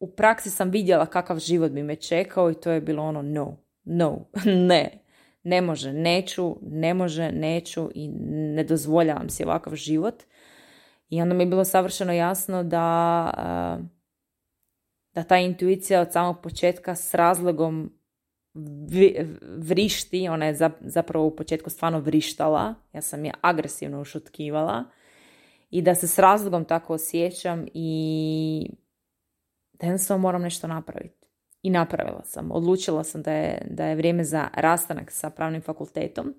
u 0.00 0.10
praksi 0.10 0.50
sam 0.50 0.70
vidjela 0.70 1.06
kakav 1.06 1.38
život 1.38 1.72
bi 1.72 1.82
me 1.82 1.96
čekao 1.96 2.50
i 2.50 2.54
to 2.54 2.70
je 2.70 2.80
bilo 2.80 3.02
ono 3.02 3.22
no, 3.22 3.56
no, 3.84 4.18
ne, 4.68 5.03
ne 5.44 5.60
može, 5.60 5.92
neću, 5.92 6.56
ne 6.62 6.94
može, 6.94 7.32
neću 7.32 7.90
i 7.94 8.08
ne 8.28 8.64
dozvoljavam 8.64 9.30
si 9.30 9.44
ovakav 9.44 9.74
život. 9.74 10.22
I 11.08 11.22
onda 11.22 11.34
mi 11.34 11.42
je 11.42 11.46
bilo 11.46 11.64
savršeno 11.64 12.12
jasno 12.12 12.64
da, 12.64 13.78
da 15.14 15.22
ta 15.22 15.38
intuicija 15.38 16.00
od 16.00 16.12
samog 16.12 16.40
početka 16.42 16.94
s 16.94 17.14
razlogom 17.14 17.92
vrišti, 19.58 20.28
ona 20.28 20.46
je 20.46 20.70
zapravo 20.80 21.26
u 21.26 21.36
početku 21.36 21.70
stvarno 21.70 22.00
vrištala, 22.00 22.74
ja 22.92 23.00
sam 23.00 23.24
je 23.24 23.32
agresivno 23.40 24.00
ušutkivala 24.00 24.84
i 25.70 25.82
da 25.82 25.94
se 25.94 26.08
s 26.08 26.18
razlogom 26.18 26.64
tako 26.64 26.94
osjećam 26.94 27.66
i 27.74 28.70
da 29.72 29.86
jednostavno 29.86 30.22
moram 30.22 30.42
nešto 30.42 30.66
napraviti. 30.66 31.23
I 31.64 31.70
napravila 31.70 32.22
sam. 32.24 32.52
Odlučila 32.52 33.04
sam 33.04 33.22
da 33.22 33.32
je, 33.32 33.66
da 33.70 33.86
je 33.86 33.94
vrijeme 33.94 34.24
za 34.24 34.48
rastanak 34.54 35.10
sa 35.10 35.30
pravnim 35.30 35.62
fakultetom. 35.62 36.34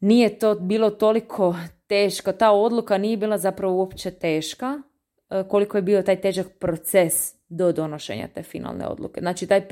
Nije 0.00 0.38
to 0.38 0.54
bilo 0.54 0.90
toliko 0.90 1.56
teško, 1.86 2.32
ta 2.32 2.52
odluka 2.52 2.98
nije 2.98 3.16
bila 3.16 3.38
zapravo 3.38 3.74
uopće 3.74 4.10
teška, 4.10 4.82
e, 5.30 5.44
koliko 5.48 5.78
je 5.78 5.82
bio 5.82 6.02
taj 6.02 6.20
težak 6.20 6.46
proces 6.58 7.34
do 7.48 7.72
donošenja 7.72 8.28
te 8.34 8.42
finalne 8.42 8.86
odluke. 8.86 9.20
Znači 9.20 9.46
taj 9.46 9.68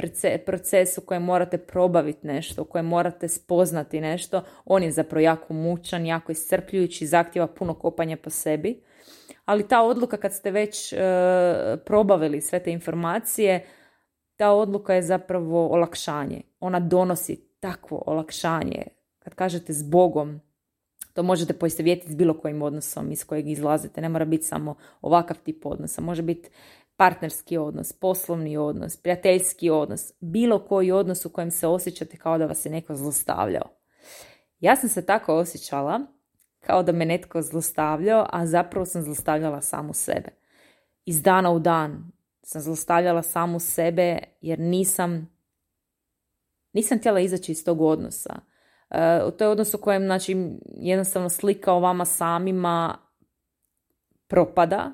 proces 0.46 0.98
u 0.98 1.00
kojem 1.00 1.22
morate 1.22 1.58
probaviti 1.58 2.26
nešto, 2.26 2.62
u 2.62 2.64
kojem 2.64 2.86
morate 2.86 3.28
spoznati 3.28 4.00
nešto, 4.00 4.42
on 4.64 4.82
je 4.82 4.92
zapravo 4.92 5.20
jako 5.20 5.54
mučan, 5.54 6.06
jako 6.06 6.32
iscrpljujući, 6.32 7.06
zahtjeva 7.06 7.46
puno 7.46 7.74
kopanja 7.74 8.16
po 8.16 8.30
sebi. 8.30 8.80
Ali 9.44 9.68
ta 9.68 9.82
odluka 9.82 10.16
kad 10.16 10.32
ste 10.32 10.50
već 10.50 10.92
e, 10.92 10.96
probavili 11.84 12.40
sve 12.40 12.58
te 12.58 12.72
informacije, 12.72 13.64
ta 14.36 14.50
odluka 14.50 14.94
je 14.94 15.02
zapravo 15.02 15.68
olakšanje. 15.68 16.40
Ona 16.60 16.80
donosi 16.80 17.36
takvo 17.60 18.02
olakšanje. 18.06 18.82
Kad 19.18 19.34
kažete 19.34 19.72
s 19.72 19.82
Bogom, 19.82 20.40
to 21.12 21.22
možete 21.22 21.52
poistovjetiti 21.52 22.12
s 22.12 22.16
bilo 22.16 22.34
kojim 22.34 22.62
odnosom 22.62 23.12
iz 23.12 23.24
kojeg 23.24 23.48
izlazite. 23.48 24.00
Ne 24.00 24.08
mora 24.08 24.24
biti 24.24 24.44
samo 24.44 24.74
ovakav 25.00 25.36
tip 25.44 25.66
odnosa. 25.66 26.00
Može 26.00 26.22
biti 26.22 26.50
partnerski 26.96 27.56
odnos, 27.56 27.92
poslovni 27.92 28.56
odnos, 28.56 28.96
prijateljski 28.96 29.70
odnos, 29.70 30.12
bilo 30.20 30.58
koji 30.58 30.92
odnos 30.92 31.24
u 31.24 31.30
kojem 31.30 31.50
se 31.50 31.66
osjećate 31.66 32.16
kao 32.16 32.38
da 32.38 32.46
vas 32.46 32.66
je 32.66 32.72
neko 32.72 32.94
zlostavljao. 32.94 33.70
Ja 34.60 34.76
sam 34.76 34.88
se 34.88 35.06
tako 35.06 35.34
osjećala 35.34 36.00
kao 36.60 36.82
da 36.82 36.92
me 36.92 37.04
netko 37.04 37.42
zlostavljao, 37.42 38.26
a 38.32 38.46
zapravo 38.46 38.86
sam 38.86 39.02
zlostavljala 39.02 39.60
samu 39.60 39.92
sebe. 39.92 40.28
Iz 41.04 41.22
dana 41.22 41.50
u 41.50 41.58
dan 41.58 42.10
sam 42.46 42.60
zlostavljala 42.60 43.22
samu 43.22 43.60
sebe 43.60 44.18
jer 44.40 44.58
nisam 44.58 45.36
nisam 46.72 46.98
htjela 46.98 47.20
izaći 47.20 47.52
iz 47.52 47.64
tog 47.64 47.80
odnosa. 47.80 48.34
Uh, 48.90 48.96
to 49.36 49.44
je 49.44 49.48
odnos 49.48 49.74
u 49.74 49.78
kojem 49.78 50.04
znači, 50.04 50.36
jednostavno 50.80 51.28
slika 51.28 51.72
o 51.72 51.80
vama 51.80 52.04
samima 52.04 52.98
propada, 54.26 54.92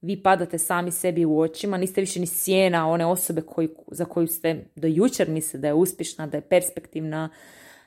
vi 0.00 0.22
padate 0.22 0.58
sami 0.58 0.90
sebi 0.90 1.24
u 1.24 1.40
očima, 1.40 1.76
niste 1.76 2.00
više 2.00 2.20
ni 2.20 2.26
sjena 2.26 2.88
one 2.88 3.06
osobe 3.06 3.42
koji, 3.42 3.68
za 3.90 4.04
koju 4.04 4.26
ste 4.26 4.64
do 4.76 4.88
jučer 4.88 5.28
misle 5.28 5.60
da 5.60 5.66
je 5.66 5.74
uspješna, 5.74 6.26
da 6.26 6.36
je 6.36 6.48
perspektivna, 6.48 7.28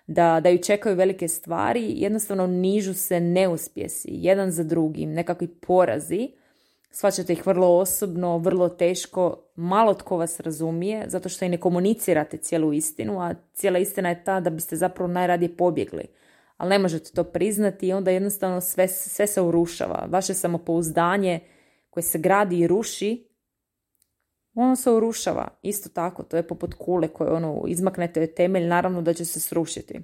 da, 0.08 0.40
da 0.40 0.50
ju 0.50 0.58
čekaju 0.58 0.96
velike 0.96 1.28
stvari, 1.28 1.94
jednostavno 1.96 2.48
nižu 2.48 2.94
se 2.94 3.20
neuspjesi, 3.20 4.08
jedan 4.12 4.52
za 4.52 4.64
drugim, 4.64 5.14
nekakvi 5.14 5.48
porazi, 5.48 6.32
shvaćate 6.94 7.34
ih 7.34 7.48
vrlo 7.48 7.68
osobno, 7.68 8.38
vrlo 8.38 8.70
teško, 8.70 9.38
malo 9.56 9.94
tko 9.94 10.18
vas 10.18 10.40
razumije, 10.40 11.06
zato 11.08 11.30
što 11.30 11.46
i 11.46 11.50
ne 11.50 11.58
komunicirate 11.58 12.38
cijelu 12.38 12.74
istinu, 12.74 13.22
a 13.22 13.34
cijela 13.54 13.80
istina 13.80 14.10
je 14.10 14.24
ta 14.24 14.40
da 14.40 14.50
biste 14.50 14.76
zapravo 14.76 15.08
najradije 15.12 15.58
pobjegli. 15.58 16.04
Ali 16.58 16.70
ne 16.70 16.80
možete 16.80 17.12
to 17.12 17.24
priznati 17.24 17.88
i 17.88 17.94
onda 17.94 18.12
jednostavno 18.12 18.62
sve, 18.62 18.88
sve 18.88 19.28
se 19.28 19.42
urušava. 19.42 20.08
Vaše 20.10 20.34
samopouzdanje 20.34 21.40
koje 21.90 22.04
se 22.04 22.20
gradi 22.20 22.60
i 22.60 22.68
ruši, 22.68 23.28
ono 24.56 24.76
se 24.76 24.92
urušava. 24.92 25.48
Isto 25.62 25.90
tako, 25.90 26.24
to 26.24 26.38
je 26.38 26.48
poput 26.48 26.74
kule 26.74 27.08
koje 27.08 27.32
ono 27.32 27.64
izmaknete 27.68 28.28
temelj, 28.28 28.68
naravno 28.68 29.02
da 29.02 29.14
će 29.14 29.26
se 29.26 29.40
srušiti. 29.40 30.00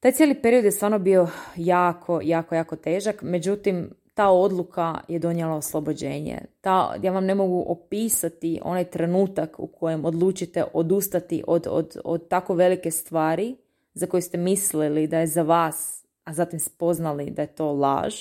Taj 0.00 0.12
cijeli 0.12 0.42
period 0.42 0.64
je 0.64 0.72
stvarno 0.72 0.98
bio 0.98 1.28
jako, 1.56 2.20
jako, 2.24 2.54
jako 2.54 2.76
težak, 2.76 3.22
međutim, 3.22 3.90
ta 4.16 4.30
odluka 4.30 5.00
je 5.08 5.18
donijela 5.18 5.54
oslobođenje. 5.54 6.38
Ta, 6.60 6.94
ja 7.02 7.12
vam 7.12 7.24
ne 7.24 7.34
mogu 7.34 7.64
opisati 7.66 8.60
onaj 8.64 8.84
trenutak 8.84 9.60
u 9.60 9.66
kojem 9.66 10.04
odlučite 10.04 10.64
odustati 10.74 11.42
od, 11.46 11.66
od, 11.70 11.96
od 12.04 12.28
tako 12.28 12.54
velike 12.54 12.90
stvari 12.90 13.56
za 13.94 14.06
koje 14.06 14.22
ste 14.22 14.38
mislili 14.38 15.06
da 15.06 15.18
je 15.18 15.26
za 15.26 15.42
vas, 15.42 16.04
a 16.24 16.32
zatim 16.32 16.60
spoznali 16.60 17.30
da 17.30 17.42
je 17.42 17.54
to 17.54 17.72
laž. 17.72 18.14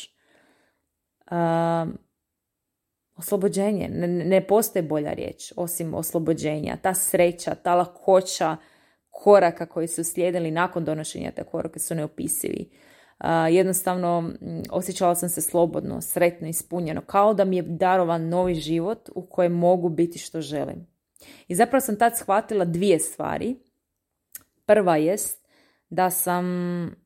Um, 1.31 1.97
oslobođenje. 3.15 3.89
Ne, 3.89 4.07
ne 4.07 4.47
postoji 4.47 4.83
bolja 4.83 5.13
riječ 5.13 5.53
osim 5.55 5.93
oslobođenja. 5.93 6.77
Ta 6.81 6.93
sreća, 6.93 7.55
ta 7.55 7.75
lakoća 7.75 8.57
koraka 9.09 9.65
koji 9.65 9.87
su 9.87 10.03
slijedili 10.03 10.51
nakon 10.51 10.85
donošenja 10.85 11.31
te 11.31 11.43
korake 11.43 11.79
su 11.79 11.95
neopisivi 11.95 12.69
jednostavno 13.51 14.33
osjećala 14.69 15.15
sam 15.15 15.29
se 15.29 15.41
slobodno, 15.41 16.01
sretno, 16.01 16.47
ispunjeno, 16.47 17.01
kao 17.01 17.33
da 17.33 17.45
mi 17.45 17.55
je 17.55 17.61
darovan 17.61 18.29
novi 18.29 18.55
život 18.55 19.09
u 19.15 19.25
kojem 19.25 19.51
mogu 19.53 19.89
biti 19.89 20.19
što 20.19 20.41
želim. 20.41 20.87
I 21.47 21.55
zapravo 21.55 21.81
sam 21.81 21.97
tad 21.97 22.17
shvatila 22.17 22.65
dvije 22.65 22.99
stvari. 22.99 23.55
Prva 24.65 24.97
jest 24.97 25.47
da 25.89 26.09
sam 26.09 26.45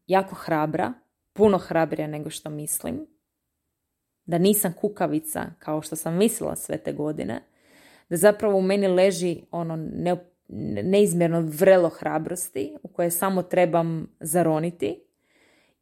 jako 0.07 0.35
hrabra, 0.35 0.93
puno 1.33 1.57
hrabrija 1.57 2.07
nego 2.07 2.29
što 2.29 2.49
mislim, 2.49 3.07
da 4.25 4.37
nisam 4.37 4.73
kukavica 4.73 5.45
kao 5.59 5.81
što 5.81 5.95
sam 5.95 6.17
mislila 6.17 6.55
sve 6.55 6.77
te 6.77 6.93
godine, 6.93 7.41
da 8.09 8.17
zapravo 8.17 8.57
u 8.57 8.61
meni 8.61 8.87
leži 8.87 9.41
ono 9.51 9.75
ne, 9.75 10.15
neizmjerno 10.83 11.41
vrelo 11.41 11.89
hrabrosti 11.89 12.75
u 12.83 12.87
koje 12.87 13.11
samo 13.11 13.43
trebam 13.43 14.15
zaroniti 14.19 15.08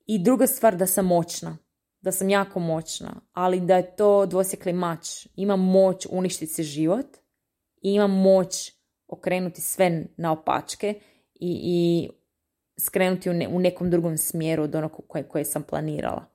i 0.08 0.20
druga 0.20 0.48
stvar 0.48 0.76
da 0.76 0.86
sam 0.88 1.06
moćna, 1.06 1.58
da 2.02 2.12
sam 2.12 2.30
jako 2.30 2.60
moćna, 2.60 3.22
ali 3.34 3.60
da 3.60 3.76
je 3.76 3.96
to 3.96 4.26
dvosjekli 4.26 4.74
mač. 4.74 5.28
Imam 5.36 5.60
moć 5.60 6.08
uništiti 6.10 6.54
se 6.54 6.64
život 6.64 7.18
i 7.82 7.92
imam 7.94 8.12
moć 8.12 8.74
okrenuti 9.08 9.62
sve 9.62 10.06
na 10.18 10.32
opačke 10.32 10.94
i, 11.34 11.62
i 11.64 12.10
skrenuti 12.80 13.30
u, 13.30 13.34
u 13.50 13.60
nekom 13.60 13.90
drugom 13.90 14.18
smjeru 14.18 14.64
od 14.64 14.76
onog 14.76 15.02
koje, 15.08 15.24
koje 15.24 15.46
sam 15.46 15.64
planirala. 15.64 16.26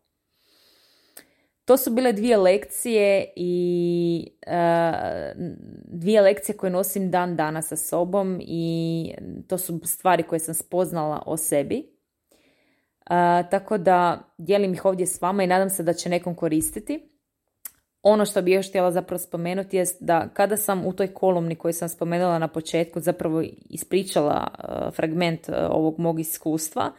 To 1.64 1.76
su 1.76 1.90
bile 1.90 2.12
dvije 2.12 2.36
lekcije 2.36 3.32
i 3.36 4.26
uh, 4.46 5.42
dvije 5.84 6.20
lekcije 6.20 6.56
koje 6.56 6.70
nosim 6.70 7.10
dan 7.10 7.36
dana 7.36 7.62
sa 7.62 7.76
sobom 7.76 8.40
i 8.40 9.14
to 9.48 9.58
su 9.58 9.80
stvari 9.84 10.22
koje 10.22 10.38
sam 10.38 10.54
spoznala 10.54 11.22
o 11.26 11.36
sebi 11.36 11.91
tako 13.50 13.78
da 13.78 14.18
dijelim 14.38 14.74
ih 14.74 14.84
ovdje 14.84 15.06
s 15.06 15.22
vama 15.22 15.42
i 15.42 15.46
nadam 15.46 15.70
se 15.70 15.82
da 15.82 15.92
će 15.92 16.08
nekom 16.08 16.34
koristiti. 16.34 17.08
Ono 18.02 18.24
što 18.24 18.42
bih 18.42 18.54
još 18.54 18.68
htjela 18.68 18.92
zapravo 18.92 19.18
spomenuti 19.18 19.76
jest 19.76 20.02
da 20.02 20.28
kada 20.34 20.56
sam 20.56 20.86
u 20.86 20.92
toj 20.92 21.14
kolumni 21.14 21.56
koju 21.56 21.72
sam 21.72 21.88
spomenula 21.88 22.38
na 22.38 22.48
početku 22.48 23.00
zapravo 23.00 23.42
ispričala 23.70 24.48
fragment 24.96 25.48
ovog 25.70 25.98
mog 25.98 26.20
iskustva, 26.20 26.92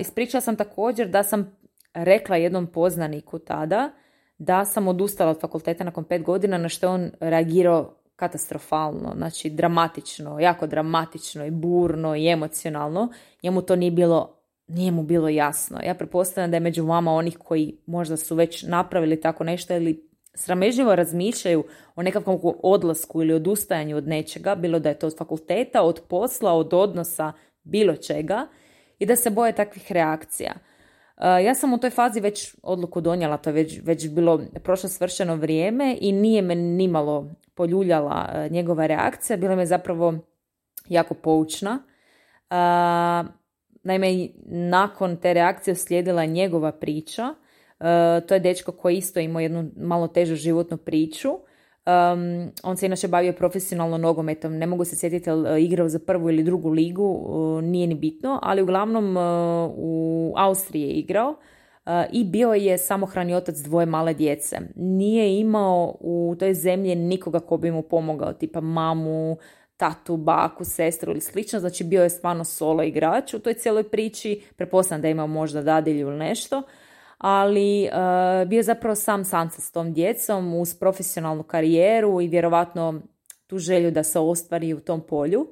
ispričala 0.00 0.40
sam 0.40 0.56
također 0.56 1.08
da 1.08 1.22
sam 1.22 1.56
rekla 1.94 2.36
jednom 2.36 2.66
poznaniku 2.66 3.38
tada 3.38 3.90
da 4.38 4.64
sam 4.64 4.88
odustala 4.88 5.30
od 5.30 5.40
fakulteta 5.40 5.84
nakon 5.84 6.04
pet 6.04 6.22
godina 6.22 6.58
na 6.58 6.68
što 6.68 6.86
je 6.86 6.90
on 6.90 7.10
reagirao 7.20 7.94
katastrofalno, 8.16 9.12
znači 9.16 9.50
dramatično, 9.50 10.40
jako 10.40 10.66
dramatično 10.66 11.46
i 11.46 11.50
burno 11.50 12.16
i 12.16 12.28
emocionalno. 12.28 13.08
Njemu 13.42 13.62
to 13.62 13.76
nije 13.76 13.90
bilo 13.90 14.43
nije 14.66 14.92
mu 14.92 15.02
bilo 15.02 15.28
jasno. 15.28 15.80
Ja 15.84 15.94
pretpostavljam 15.94 16.50
da 16.50 16.56
je 16.56 16.60
među 16.60 16.86
vama 16.86 17.12
onih 17.12 17.38
koji 17.38 17.78
možda 17.86 18.16
su 18.16 18.34
već 18.34 18.62
napravili 18.62 19.20
tako 19.20 19.44
nešto 19.44 19.76
ili 19.76 20.08
sramežljivo 20.34 20.96
razmišljaju 20.96 21.64
o 21.96 22.02
nekakvom 22.02 22.38
odlasku 22.62 23.22
ili 23.22 23.32
odustajanju 23.32 23.96
od 23.96 24.08
nečega, 24.08 24.54
bilo 24.54 24.78
da 24.78 24.88
je 24.88 24.98
to 24.98 25.06
od 25.06 25.18
fakulteta, 25.18 25.82
od 25.82 26.00
posla, 26.08 26.52
od 26.52 26.74
odnosa, 26.74 27.32
bilo 27.62 27.96
čega 27.96 28.46
i 28.98 29.06
da 29.06 29.16
se 29.16 29.30
boje 29.30 29.52
takvih 29.52 29.92
reakcija. 29.92 30.52
Uh, 31.16 31.24
ja 31.44 31.54
sam 31.54 31.72
u 31.72 31.78
toj 31.78 31.90
fazi 31.90 32.20
već 32.20 32.54
odluku 32.62 33.00
donijela, 33.00 33.36
to 33.36 33.50
je 33.50 33.54
već, 33.54 33.80
već 33.82 34.08
bilo 34.08 34.40
prošlo 34.62 34.88
svršeno 34.88 35.36
vrijeme 35.36 35.96
i 36.00 36.12
nije 36.12 36.42
me 36.42 36.54
nimalo 36.54 37.30
poljuljala 37.54 38.28
uh, 38.28 38.52
njegova 38.52 38.86
reakcija, 38.86 39.36
bila 39.36 39.56
me 39.56 39.66
zapravo 39.66 40.14
jako 40.88 41.14
poučna. 41.14 41.82
Naime, 43.84 44.28
nakon 44.46 45.16
te 45.16 45.34
reakcije 45.34 45.74
slijedila 45.74 46.24
njegova 46.24 46.72
priča. 46.72 47.34
E, 47.80 48.20
to 48.26 48.34
je 48.34 48.40
dečko 48.40 48.72
koji 48.72 48.96
isto 48.96 49.20
imao 49.20 49.40
jednu 49.40 49.70
malo 49.76 50.08
težu 50.08 50.34
životnu 50.34 50.76
priču. 50.76 51.30
Um, 51.86 52.52
on 52.62 52.76
se 52.76 52.86
inače 52.86 53.08
bavio 53.08 53.32
profesionalno 53.32 53.98
nogometom, 53.98 54.56
ne 54.58 54.66
mogu 54.66 54.84
se 54.84 54.96
sjetiti 54.96 55.30
ali 55.30 55.64
igrao 55.64 55.88
za 55.88 55.98
prvu 55.98 56.30
ili 56.30 56.42
drugu 56.42 56.70
ligu, 56.70 57.04
uh, 57.04 57.62
nije 57.62 57.86
ni 57.86 57.94
bitno, 57.94 58.38
ali 58.42 58.62
uglavnom 58.62 59.16
uh, 59.16 59.22
u 59.76 60.32
Austriji 60.36 60.82
je 60.82 60.92
igrao 60.92 61.34
i 62.12 62.24
bio 62.24 62.52
je 62.52 62.78
samohrani 62.78 63.34
otac 63.34 63.56
dvoje 63.56 63.86
male 63.86 64.14
djece. 64.14 64.58
Nije 64.76 65.40
imao 65.40 65.96
u 66.00 66.36
toj 66.38 66.54
zemlji 66.54 66.94
nikoga 66.94 67.40
ko 67.40 67.56
bi 67.56 67.70
mu 67.70 67.82
pomogao, 67.82 68.32
tipa 68.32 68.60
mamu, 68.60 69.36
tatu, 69.76 70.16
baku, 70.16 70.64
sestru 70.64 71.10
ili 71.10 71.20
slično, 71.20 71.60
znači 71.60 71.84
bio 71.84 72.02
je 72.02 72.10
stvarno 72.10 72.44
solo 72.44 72.82
igrač 72.82 73.34
u 73.34 73.38
toj 73.38 73.54
cijeloj 73.54 73.90
priči, 73.90 74.42
pretpostavljam 74.56 75.02
da 75.02 75.08
je 75.08 75.12
imao 75.12 75.26
možda 75.26 75.62
dadilju 75.62 76.08
ili 76.08 76.16
nešto, 76.16 76.62
ali 77.18 77.84
uh, 77.84 78.48
bio 78.48 78.56
je 78.56 78.62
zapravo 78.62 78.94
sam 78.94 79.24
samca 79.24 79.60
s 79.60 79.72
tom 79.72 79.92
djecom 79.92 80.54
uz 80.54 80.74
profesionalnu 80.74 81.42
karijeru 81.42 82.20
i 82.20 82.28
vjerovatno 82.28 83.00
tu 83.46 83.58
želju 83.58 83.90
da 83.90 84.02
se 84.02 84.18
ostvari 84.18 84.74
u 84.74 84.80
tom 84.80 85.00
polju. 85.00 85.46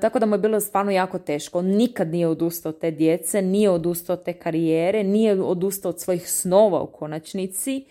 tako 0.00 0.18
da 0.18 0.26
mu 0.26 0.34
je 0.34 0.38
bilo 0.38 0.60
stvarno 0.60 0.92
jako 0.92 1.18
teško. 1.18 1.62
nikad 1.62 2.08
nije 2.08 2.28
odustao 2.28 2.70
od 2.70 2.78
te 2.78 2.90
djece, 2.90 3.42
nije 3.42 3.70
odustao 3.70 4.14
od 4.14 4.24
te 4.24 4.32
karijere, 4.32 5.04
nije 5.04 5.42
odustao 5.42 5.88
od 5.88 6.00
svojih 6.00 6.30
snova 6.30 6.82
u 6.82 6.86
konačnici. 6.86 7.86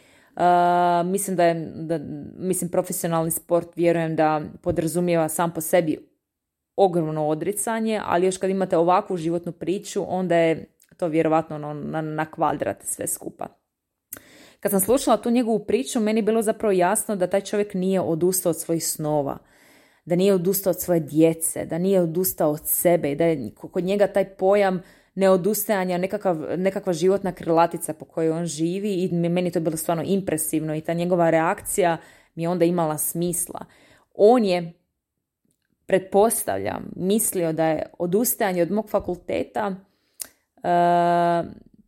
Mislim 1.05 1.37
da 1.37 1.43
je, 1.43 1.71
da, 1.75 1.99
mislim 2.37 2.71
profesionalni 2.71 3.31
sport 3.31 3.67
vjerujem 3.75 4.15
da 4.15 4.41
podrazumijeva 4.61 5.29
sam 5.29 5.53
po 5.53 5.61
sebi 5.61 6.09
ogromno 6.75 7.27
odricanje, 7.27 8.01
ali 8.05 8.25
još 8.25 8.37
kad 8.37 8.49
imate 8.49 8.77
ovakvu 8.77 9.17
životnu 9.17 9.51
priču, 9.51 10.05
onda 10.07 10.35
je 10.35 10.65
to 10.97 11.07
vjerovatno 11.07 11.55
ono, 11.55 11.73
na, 11.73 12.01
na 12.01 12.31
kvadrat 12.31 12.83
sve 12.83 13.07
skupa. 13.07 13.47
Kad 14.59 14.71
sam 14.71 14.79
slušala 14.79 15.17
tu 15.17 15.29
njegovu 15.29 15.65
priču, 15.65 15.99
meni 15.99 16.19
je 16.19 16.23
bilo 16.23 16.41
zapravo 16.41 16.71
jasno 16.71 17.15
da 17.15 17.27
taj 17.27 17.41
čovjek 17.41 17.73
nije 17.73 18.01
odustao 18.01 18.49
od 18.49 18.59
svojih 18.59 18.87
snova, 18.87 19.37
da 20.05 20.15
nije 20.15 20.33
odustao 20.33 20.71
od 20.71 20.81
svoje 20.81 20.99
djece, 20.99 21.65
da 21.65 21.77
nije 21.77 22.01
odustao 22.01 22.51
od 22.51 22.61
sebe, 22.67 23.15
da 23.15 23.25
je 23.25 23.51
kod 23.55 23.83
njega 23.83 24.07
taj 24.07 24.29
pojam 24.35 24.81
neodustajanja, 25.19 25.97
nekakav, 25.97 26.37
nekakva 26.57 26.93
životna 26.93 27.31
krilatica 27.31 27.93
po 27.93 28.05
kojoj 28.05 28.31
on 28.31 28.45
živi 28.45 28.93
i 28.93 29.11
meni 29.11 29.51
to 29.51 29.59
bilo 29.59 29.77
stvarno 29.77 30.03
impresivno 30.05 30.75
i 30.75 30.81
ta 30.81 30.93
njegova 30.93 31.29
reakcija 31.29 31.97
mi 32.35 32.43
je 32.43 32.49
onda 32.49 32.65
imala 32.65 32.97
smisla. 32.97 33.65
On 34.13 34.45
je, 34.45 34.73
pretpostavljam, 35.85 36.91
mislio 36.95 37.53
da 37.53 37.65
je 37.65 37.85
odustajanje 37.99 38.61
od 38.61 38.71
mog 38.71 38.89
fakulteta 38.89 39.75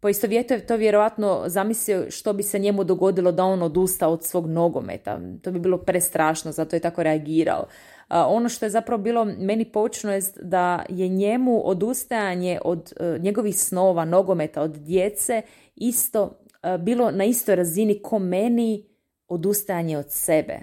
poistovjetio 0.01 0.55
je 0.55 0.65
to 0.65 0.75
vjerojatno 0.75 1.43
zamislio 1.45 2.11
što 2.11 2.33
bi 2.33 2.43
se 2.43 2.59
njemu 2.59 2.83
dogodilo 2.83 3.31
da 3.31 3.43
on 3.43 3.61
odusta 3.61 4.07
od 4.07 4.23
svog 4.23 4.47
nogometa. 4.47 5.19
To 5.41 5.51
bi 5.51 5.59
bilo 5.59 5.77
prestrašno, 5.77 6.51
zato 6.51 6.75
je 6.75 6.79
tako 6.79 7.03
reagirao. 7.03 7.65
Ono 8.13 8.49
što 8.49 8.65
je 8.65 8.69
zapravo 8.69 9.01
bilo 9.01 9.25
meni 9.25 9.65
poučno 9.65 10.13
je 10.13 10.21
da 10.41 10.85
je 10.89 11.07
njemu 11.07 11.69
odustajanje 11.69 12.59
od 12.65 12.93
e, 12.99 13.19
njegovih 13.19 13.59
snova, 13.59 14.05
nogometa, 14.05 14.61
od 14.61 14.71
djece 14.71 15.41
isto 15.75 16.39
e, 16.63 16.77
bilo 16.77 17.11
na 17.11 17.23
istoj 17.23 17.55
razini 17.55 18.01
ko 18.01 18.19
meni 18.19 18.85
odustajanje 19.27 19.97
od 19.97 20.05
sebe. 20.09 20.59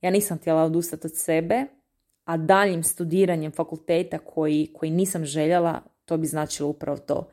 Ja 0.00 0.10
nisam 0.10 0.38
htjela 0.38 0.62
odustati 0.62 1.06
od 1.06 1.16
sebe, 1.16 1.64
a 2.24 2.36
daljim 2.36 2.82
studiranjem 2.82 3.52
fakulteta 3.52 4.18
koji, 4.18 4.70
koji 4.74 4.90
nisam 4.90 5.24
željela 5.24 5.80
to 6.04 6.16
bi 6.16 6.26
značilo 6.26 6.68
upravo 6.68 6.98
to. 6.98 7.30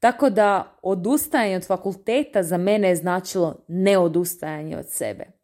Tako 0.00 0.30
da 0.30 0.78
odustajanje 0.82 1.56
od 1.56 1.66
fakulteta 1.66 2.42
za 2.42 2.56
mene 2.56 2.88
je 2.88 2.96
značilo 2.96 3.64
neodustajanje 3.68 4.78
od 4.78 4.88
sebe. 4.88 5.37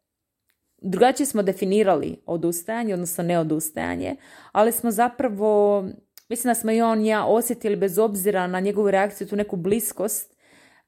Drugačije 0.81 1.27
smo 1.27 1.43
definirali 1.43 2.17
odustajanje, 2.25 2.93
odnosno 2.93 3.23
neodustajanje, 3.23 4.15
ali 4.51 4.71
smo 4.71 4.91
zapravo, 4.91 5.83
mislim 6.29 6.49
da 6.49 6.55
smo 6.55 6.71
i 6.71 6.81
on 6.81 7.05
ja 7.05 7.25
osjetili 7.25 7.75
bez 7.75 7.99
obzira 7.99 8.47
na 8.47 8.59
njegovu 8.59 8.91
reakciju, 8.91 9.27
tu 9.27 9.35
neku 9.35 9.55
bliskost, 9.55 10.35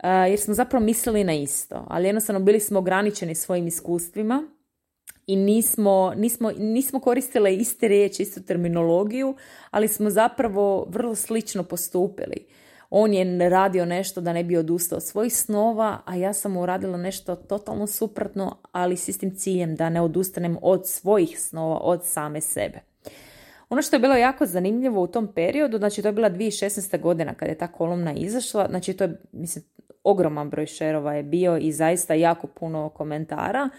eh, 0.03 0.07
jer 0.09 0.39
smo 0.39 0.53
zapravo 0.53 0.85
mislili 0.85 1.23
na 1.23 1.33
isto, 1.33 1.85
ali 1.89 2.07
jednostavno 2.07 2.39
bili 2.39 2.59
smo 2.59 2.79
ograničeni 2.79 3.35
svojim 3.35 3.67
iskustvima 3.67 4.43
i 5.27 5.35
nismo, 5.35 6.13
nismo, 6.15 6.51
nismo 6.57 6.99
koristile 6.99 7.55
iste 7.55 7.87
riječi, 7.87 8.23
istu 8.23 8.43
terminologiju, 8.43 9.35
ali 9.71 9.87
smo 9.87 10.09
zapravo 10.09 10.87
vrlo 10.89 11.15
slično 11.15 11.63
postupili. 11.63 12.45
On 12.89 13.13
je 13.13 13.49
radio 13.49 13.85
nešto 13.85 14.21
da 14.21 14.33
ne 14.33 14.43
bi 14.43 14.57
odustao 14.57 14.95
od 14.95 15.03
svojih 15.03 15.33
snova, 15.33 15.97
a 16.05 16.15
ja 16.15 16.33
sam 16.33 16.65
radila 16.65 16.97
nešto 16.97 17.35
totalno 17.35 17.87
suprotno, 17.87 18.57
ali 18.71 18.97
s 18.97 19.07
istim 19.07 19.35
ciljem 19.35 19.75
da 19.75 19.89
ne 19.89 20.01
odustanem 20.01 20.57
od 20.61 20.87
svojih 20.87 21.39
snova, 21.39 21.77
od 21.77 22.05
same 22.05 22.41
sebe. 22.41 22.79
Ono 23.69 23.81
što 23.81 23.95
je 23.95 23.99
bilo 23.99 24.15
jako 24.15 24.45
zanimljivo 24.45 25.01
u 25.01 25.07
tom 25.07 25.27
periodu, 25.33 25.77
znači 25.77 26.01
to 26.01 26.07
je 26.07 26.11
bila 26.11 26.29
2016. 26.29 27.01
godina 27.01 27.33
kada 27.33 27.51
je 27.51 27.57
ta 27.57 27.67
kolumna 27.67 28.13
izašla, 28.13 28.67
znači 28.69 28.93
to 28.93 29.03
je, 29.03 29.19
mislim, 29.31 29.65
ogroman 30.03 30.49
broj 30.49 30.65
šerova 30.65 31.13
je 31.13 31.23
bio 31.23 31.57
i 31.57 31.71
zaista 31.71 32.13
jako 32.13 32.47
puno 32.47 32.89
komentara. 32.89 33.69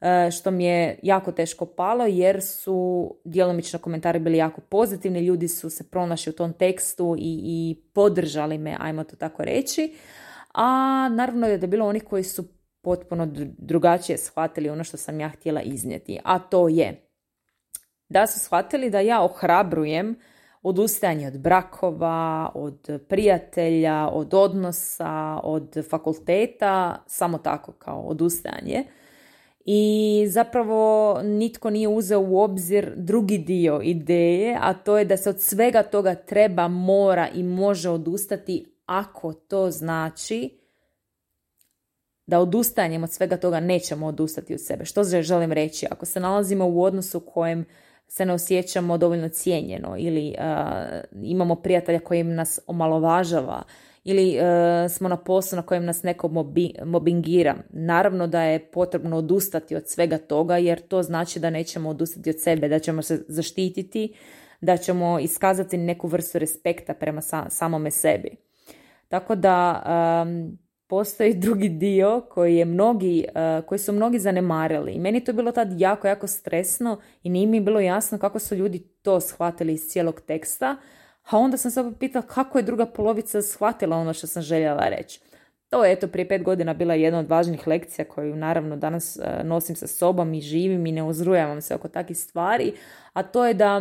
E, 0.00 0.30
što 0.30 0.50
mi 0.50 0.64
je 0.64 0.98
jako 1.02 1.32
teško 1.32 1.66
palo 1.66 2.06
jer 2.06 2.42
su 2.42 3.10
djelomično 3.24 3.78
komentari 3.78 4.18
bili 4.18 4.36
jako 4.36 4.60
pozitivni, 4.60 5.20
ljudi 5.20 5.48
su 5.48 5.70
se 5.70 5.90
pronašli 5.90 6.30
u 6.30 6.36
tom 6.36 6.52
tekstu 6.52 7.16
i, 7.18 7.40
i 7.44 7.76
podržali 7.92 8.58
me, 8.58 8.76
ajmo 8.80 9.04
to 9.04 9.16
tako 9.16 9.44
reći. 9.44 9.94
A 10.54 11.08
naravno 11.08 11.46
je 11.46 11.58
da 11.58 11.64
je 11.64 11.68
bilo 11.68 11.86
onih 11.86 12.04
koji 12.04 12.24
su 12.24 12.44
potpuno 12.80 13.28
drugačije 13.58 14.18
shvatili 14.18 14.70
ono 14.70 14.84
što 14.84 14.96
sam 14.96 15.20
ja 15.20 15.28
htjela 15.28 15.62
iznijeti, 15.62 16.18
a 16.24 16.38
to 16.38 16.68
je 16.68 17.08
da 18.08 18.26
su 18.26 18.40
shvatili 18.40 18.90
da 18.90 19.00
ja 19.00 19.22
ohrabrujem 19.22 20.16
odustajanje 20.62 21.26
od 21.26 21.38
brakova, 21.38 22.50
od 22.54 23.00
prijatelja, 23.08 24.08
od 24.08 24.34
odnosa, 24.34 25.40
od 25.42 25.88
fakulteta, 25.90 27.02
samo 27.06 27.38
tako 27.38 27.72
kao 27.72 28.00
odustajanje 28.00 28.84
i 29.70 30.26
zapravo 30.28 31.20
nitko 31.22 31.70
nije 31.70 31.88
uzeo 31.88 32.20
u 32.20 32.40
obzir 32.40 32.92
drugi 32.96 33.38
dio 33.38 33.80
ideje, 33.82 34.58
a 34.60 34.74
to 34.74 34.98
je 34.98 35.04
da 35.04 35.16
se 35.16 35.30
od 35.30 35.40
svega 35.40 35.82
toga 35.82 36.14
treba, 36.14 36.68
mora 36.68 37.28
i 37.34 37.42
može 37.42 37.90
odustati 37.90 38.66
ako 38.86 39.32
to 39.32 39.70
znači 39.70 40.58
da 42.26 42.38
odustajanjem 42.40 43.02
od 43.02 43.12
svega 43.12 43.36
toga 43.36 43.60
nećemo 43.60 44.06
odustati 44.06 44.54
od 44.54 44.60
sebe. 44.60 44.84
Što 44.84 45.04
želim 45.04 45.52
reći? 45.52 45.86
Ako 45.90 46.06
se 46.06 46.20
nalazimo 46.20 46.66
u 46.68 46.82
odnosu 46.82 47.18
u 47.18 47.30
kojem 47.30 47.64
se 48.06 48.26
ne 48.26 48.32
osjećamo 48.32 48.98
dovoljno 48.98 49.28
cijenjeno 49.28 49.96
ili 49.98 50.34
imamo 51.22 51.54
prijatelja 51.54 52.00
koji 52.00 52.24
nas 52.24 52.60
omalovažava 52.66 53.62
ili 54.04 54.36
e, 54.36 54.88
smo 54.88 55.08
na 55.08 55.16
poslu 55.16 55.56
na 55.56 55.62
kojem 55.62 55.84
nas 55.84 56.02
neko 56.02 56.28
mobi, 56.28 56.74
mobingira. 56.84 57.56
Naravno 57.70 58.26
da 58.26 58.42
je 58.42 58.70
potrebno 58.70 59.16
odustati 59.16 59.76
od 59.76 59.88
svega 59.88 60.18
toga 60.18 60.56
jer 60.56 60.80
to 60.80 61.02
znači 61.02 61.40
da 61.40 61.50
nećemo 61.50 61.88
odustati 61.88 62.30
od 62.30 62.40
sebe, 62.40 62.68
da 62.68 62.78
ćemo 62.78 63.02
se 63.02 63.24
zaštititi, 63.28 64.14
da 64.60 64.76
ćemo 64.76 65.18
iskazati 65.18 65.76
neku 65.76 66.08
vrstu 66.08 66.38
respekta 66.38 66.94
prema 66.94 67.20
samome 67.48 67.90
sebi. 67.90 68.36
Tako 69.08 69.34
da 69.34 69.82
postoji 70.88 71.34
drugi 71.44 71.68
dio 71.68 72.26
koji, 72.30 72.56
je 72.56 72.64
mnogi, 72.64 73.24
e, 73.34 73.62
koji 73.66 73.78
su 73.78 73.92
mnogi 73.92 74.18
zanemarili. 74.18 74.92
I 74.92 74.98
meni 74.98 75.24
to 75.24 75.32
bilo 75.32 75.52
tad 75.52 75.80
jako, 75.80 76.08
jako 76.08 76.26
stresno 76.26 77.00
i 77.22 77.30
nije 77.30 77.46
mi 77.46 77.60
bilo 77.60 77.80
jasno 77.80 78.18
kako 78.18 78.38
su 78.38 78.54
ljudi 78.54 78.78
to 78.78 79.20
shvatili 79.20 79.72
iz 79.72 79.88
cijelog 79.88 80.20
teksta 80.20 80.76
a 81.30 81.38
onda 81.38 81.56
sam 81.56 81.70
se 81.70 81.92
pitala 82.00 82.26
kako 82.26 82.58
je 82.58 82.62
druga 82.62 82.86
polovica 82.86 83.42
shvatila 83.42 83.96
ono 83.96 84.12
što 84.12 84.26
sam 84.26 84.42
željela 84.42 84.88
reći. 84.88 85.20
To 85.70 85.84
je 85.84 85.92
eto 85.92 86.08
prije 86.08 86.28
pet 86.28 86.42
godina 86.42 86.74
bila 86.74 86.94
jedna 86.94 87.18
od 87.18 87.28
važnih 87.28 87.66
lekcija 87.66 88.04
koju 88.04 88.36
naravno 88.36 88.76
danas 88.76 89.16
e, 89.16 89.44
nosim 89.44 89.76
sa 89.76 89.86
sobom 89.86 90.34
i 90.34 90.40
živim 90.40 90.86
i 90.86 90.92
ne 90.92 91.02
uzrujavam 91.02 91.60
se 91.60 91.74
oko 91.74 91.88
takvih 91.88 92.18
stvari, 92.18 92.72
a 93.12 93.22
to 93.22 93.46
je 93.46 93.54
da 93.54 93.80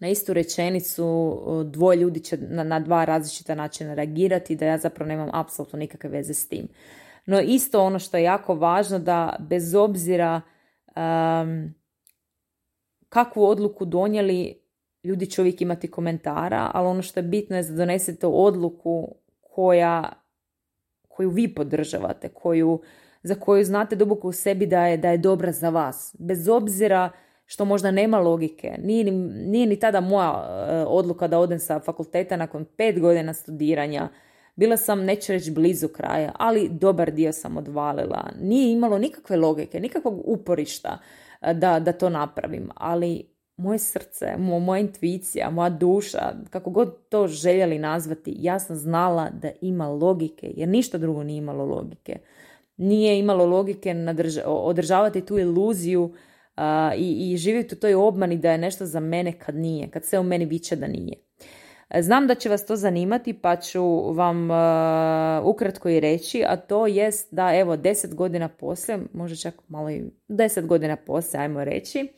na 0.00 0.08
istu 0.08 0.32
rečenicu 0.32 1.38
dvoje 1.64 1.96
ljudi 1.96 2.20
će 2.20 2.36
na, 2.36 2.64
na 2.64 2.80
dva 2.80 3.04
različita 3.04 3.54
načina 3.54 3.94
reagirati 3.94 4.56
da 4.56 4.66
ja 4.66 4.78
zapravo 4.78 5.08
nemam 5.08 5.30
apsolutno 5.32 5.78
nikakve 5.78 6.10
veze 6.10 6.34
s 6.34 6.48
tim. 6.48 6.68
No 7.26 7.40
isto 7.40 7.84
ono 7.84 7.98
što 7.98 8.16
je 8.16 8.22
jako 8.22 8.54
važno 8.54 8.98
da 8.98 9.36
bez 9.38 9.74
obzira 9.74 10.40
um, 10.86 11.74
kakvu 13.08 13.44
odluku 13.44 13.84
donijeli 13.84 14.65
ljudi 15.06 15.26
će 15.26 15.40
uvijek 15.40 15.60
imati 15.60 15.90
komentara, 15.90 16.70
ali 16.74 16.88
ono 16.88 17.02
što 17.02 17.20
je 17.20 17.24
bitno 17.24 17.56
je 17.56 17.62
da 17.62 17.74
donesete 17.74 18.26
odluku 18.26 19.14
koja, 19.40 20.12
koju 21.08 21.30
vi 21.30 21.54
podržavate, 21.54 22.28
koju, 22.28 22.80
za 23.22 23.34
koju 23.34 23.64
znate 23.64 23.96
duboko 23.96 24.28
u 24.28 24.32
sebi 24.32 24.66
da 24.66 24.86
je, 24.86 24.96
da 24.96 25.10
je 25.10 25.18
dobra 25.18 25.52
za 25.52 25.68
vas. 25.70 26.16
Bez 26.18 26.48
obzira 26.48 27.10
što 27.46 27.64
možda 27.64 27.90
nema 27.90 28.18
logike. 28.18 28.74
Nije 28.82 29.04
ni, 29.04 29.10
nije 29.50 29.66
ni 29.66 29.78
tada 29.78 30.00
moja 30.00 30.30
uh, 30.30 30.92
odluka 30.92 31.28
da 31.28 31.38
odem 31.38 31.58
sa 31.58 31.80
fakulteta 31.80 32.36
nakon 32.36 32.64
pet 32.76 33.00
godina 33.00 33.34
studiranja. 33.34 34.08
Bila 34.56 34.76
sam, 34.76 35.04
neću 35.04 35.32
reći 35.32 35.50
blizu 35.50 35.88
kraja, 35.88 36.32
ali 36.38 36.68
dobar 36.68 37.10
dio 37.10 37.32
sam 37.32 37.56
odvalila. 37.56 38.30
Nije 38.40 38.72
imalo 38.72 38.98
nikakve 38.98 39.36
logike, 39.36 39.80
nikakvog 39.80 40.22
uporišta 40.24 40.98
uh, 40.98 41.26
da, 41.54 41.80
da 41.80 41.92
to 41.92 42.08
napravim, 42.08 42.70
ali 42.74 43.35
moje 43.56 43.78
srce, 43.78 44.36
moja 44.38 44.80
intuicija, 44.80 45.50
moja 45.50 45.70
duša, 45.70 46.32
kako 46.50 46.70
god 46.70 47.08
to 47.08 47.26
željeli 47.26 47.78
nazvati, 47.78 48.36
ja 48.38 48.58
sam 48.58 48.76
znala 48.76 49.30
da 49.30 49.50
ima 49.60 49.88
logike, 49.88 50.52
jer 50.56 50.68
ništa 50.68 50.98
drugo 50.98 51.22
nije 51.22 51.38
imalo 51.38 51.64
logike. 51.64 52.18
Nije 52.76 53.18
imalo 53.18 53.46
logike 53.46 53.94
održavati 54.44 55.26
tu 55.26 55.38
iluziju 55.38 56.14
i, 56.96 57.32
i 57.32 57.36
živjeti 57.36 57.74
u 57.74 57.78
toj 57.78 57.94
obmani 57.94 58.36
da 58.36 58.52
je 58.52 58.58
nešto 58.58 58.86
za 58.86 59.00
mene 59.00 59.32
kad 59.32 59.54
nije, 59.54 59.90
kad 59.90 60.04
sve 60.04 60.18
u 60.18 60.22
meni 60.22 60.44
viče 60.44 60.76
da 60.76 60.86
nije. 60.86 61.25
Znam 62.00 62.26
da 62.26 62.34
će 62.34 62.48
vas 62.48 62.66
to 62.66 62.76
zanimati 62.76 63.32
pa 63.32 63.56
ću 63.56 64.12
vam 64.12 64.48
ukratko 65.44 65.88
i 65.88 66.00
reći, 66.00 66.44
a 66.46 66.56
to 66.56 66.86
jest 66.86 67.34
da 67.34 67.54
evo 67.54 67.76
deset 67.76 68.14
godina 68.14 68.48
poslije, 68.48 68.98
možda 69.12 69.36
čak 69.36 69.54
malo 69.68 69.90
i 69.90 70.04
deset 70.28 70.66
godina 70.66 70.96
poslije, 70.96 71.40
ajmo 71.40 71.64
reći, 71.64 72.12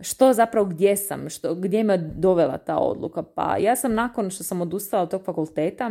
što 0.00 0.32
zapravo 0.32 0.66
gdje 0.66 0.96
sam, 0.96 1.28
što, 1.28 1.54
gdje 1.54 1.84
me 1.84 1.98
dovela 1.98 2.58
ta 2.58 2.78
odluka. 2.78 3.22
Pa 3.22 3.56
ja 3.56 3.76
sam 3.76 3.94
nakon 3.94 4.30
što 4.30 4.44
sam 4.44 4.60
odustala 4.60 5.02
od 5.02 5.10
tog 5.10 5.24
fakulteta, 5.24 5.90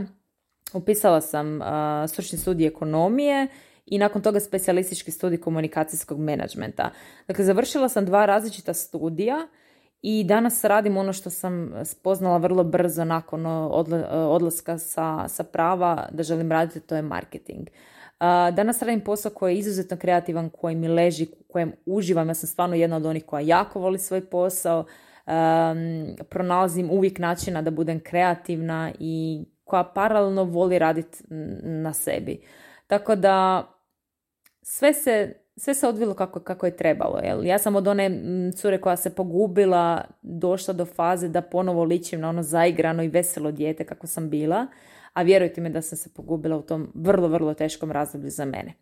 upisala 0.74 1.22
sam 1.22 1.60
stručni 2.08 2.38
studij 2.38 2.68
ekonomije 2.68 3.48
i 3.86 3.98
nakon 3.98 4.22
toga 4.22 4.40
specijalistički 4.40 5.12
studij 5.12 5.42
komunikacijskog 5.42 6.20
menadžmenta. 6.20 6.92
Dakle, 7.28 7.46
završila 7.46 7.90
sam 7.90 8.06
dva 8.06 8.26
različita 8.26 8.74
studija 8.74 9.48
i 10.02 10.24
danas 10.24 10.64
radim 10.64 10.98
ono 10.98 11.14
što 11.14 11.30
sam 11.30 11.74
spoznala 11.84 12.38
vrlo 12.38 12.64
brzo 12.64 13.06
nakon 13.06 13.46
odlaska 14.12 14.78
sa, 14.78 15.28
sa 15.28 15.44
prava 15.44 16.08
da 16.12 16.24
želim 16.24 16.52
raditi, 16.52 16.80
to 16.80 16.96
je 16.96 17.02
marketing. 17.02 17.68
Danas 18.54 18.82
radim 18.82 19.02
posao 19.02 19.32
koji 19.32 19.54
je 19.54 19.60
izuzetno 19.60 19.98
kreativan, 19.98 20.50
koji 20.50 20.76
mi 20.76 20.88
leži, 20.88 21.28
kojem 21.48 21.74
uživam. 21.86 22.28
Ja 22.28 22.34
sam 22.34 22.48
stvarno 22.48 22.76
jedna 22.76 22.96
od 22.96 23.06
onih 23.06 23.26
koja 23.26 23.42
jako 23.42 23.80
voli 23.80 24.00
svoj 24.00 24.30
posao. 24.30 24.86
pronalazim 26.30 26.90
uvijek 26.92 27.20
načina 27.20 27.62
da 27.62 27.72
budem 27.72 28.00
kreativna 28.00 28.92
i 29.00 29.44
koja 29.64 29.84
paralelno 29.84 30.44
voli 30.44 30.80
raditi 30.80 31.24
na 31.64 31.94
sebi. 31.94 32.42
Tako 32.88 33.16
da 33.16 33.68
sve 34.62 34.94
se, 34.94 35.34
sve 35.60 35.74
se 35.74 35.88
odvilo 35.88 36.14
kako, 36.14 36.40
kako 36.40 36.66
je 36.66 36.78
trebalo. 36.78 37.20
Jel? 37.24 37.46
Ja 37.46 37.58
sam 37.58 37.76
od 37.76 37.88
one 37.88 38.12
cure 38.56 38.82
koja 38.82 38.96
se 38.96 39.16
pogubila 39.16 40.04
došla 40.22 40.74
do 40.74 40.86
faze 40.86 41.28
da 41.28 41.42
ponovo 41.42 41.84
ličim 41.84 42.20
na 42.20 42.30
ono 42.30 42.44
zaigrano 42.44 43.04
i 43.04 43.08
veselo 43.08 43.52
dijete 43.52 43.86
kako 43.86 44.08
sam 44.08 44.30
bila, 44.30 44.68
a 45.14 45.22
vjerujte 45.22 45.62
mi 45.62 45.70
da 45.70 45.82
sam 45.82 45.98
se 45.98 46.10
pogubila 46.14 46.58
u 46.58 46.62
tom 46.62 46.92
vrlo, 46.96 47.28
vrlo 47.28 47.54
teškom 47.54 47.92
razdoblju 47.92 48.30
za 48.30 48.46
mene. 48.46 48.74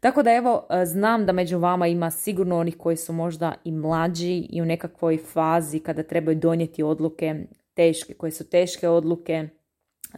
Tako 0.00 0.22
da 0.22 0.32
evo, 0.32 0.66
znam 0.84 1.26
da 1.26 1.32
među 1.32 1.58
vama 1.58 1.86
ima 1.86 2.10
sigurno 2.10 2.58
onih 2.58 2.76
koji 2.76 2.96
su 2.96 3.12
možda 3.12 3.54
i 3.64 3.72
mlađi 3.72 4.46
i 4.50 4.62
u 4.62 4.64
nekakvoj 4.64 5.18
fazi 5.18 5.78
kada 5.78 6.02
trebaju 6.02 6.38
donijeti 6.38 6.82
odluke 6.82 7.46
teške, 7.74 8.14
koje 8.14 8.32
su 8.32 8.50
teške 8.50 8.88
odluke, 8.88 9.48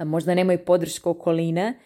možda 0.04 0.34
nemaju 0.34 0.58
podršku 0.66 1.10
okoline, 1.10 1.78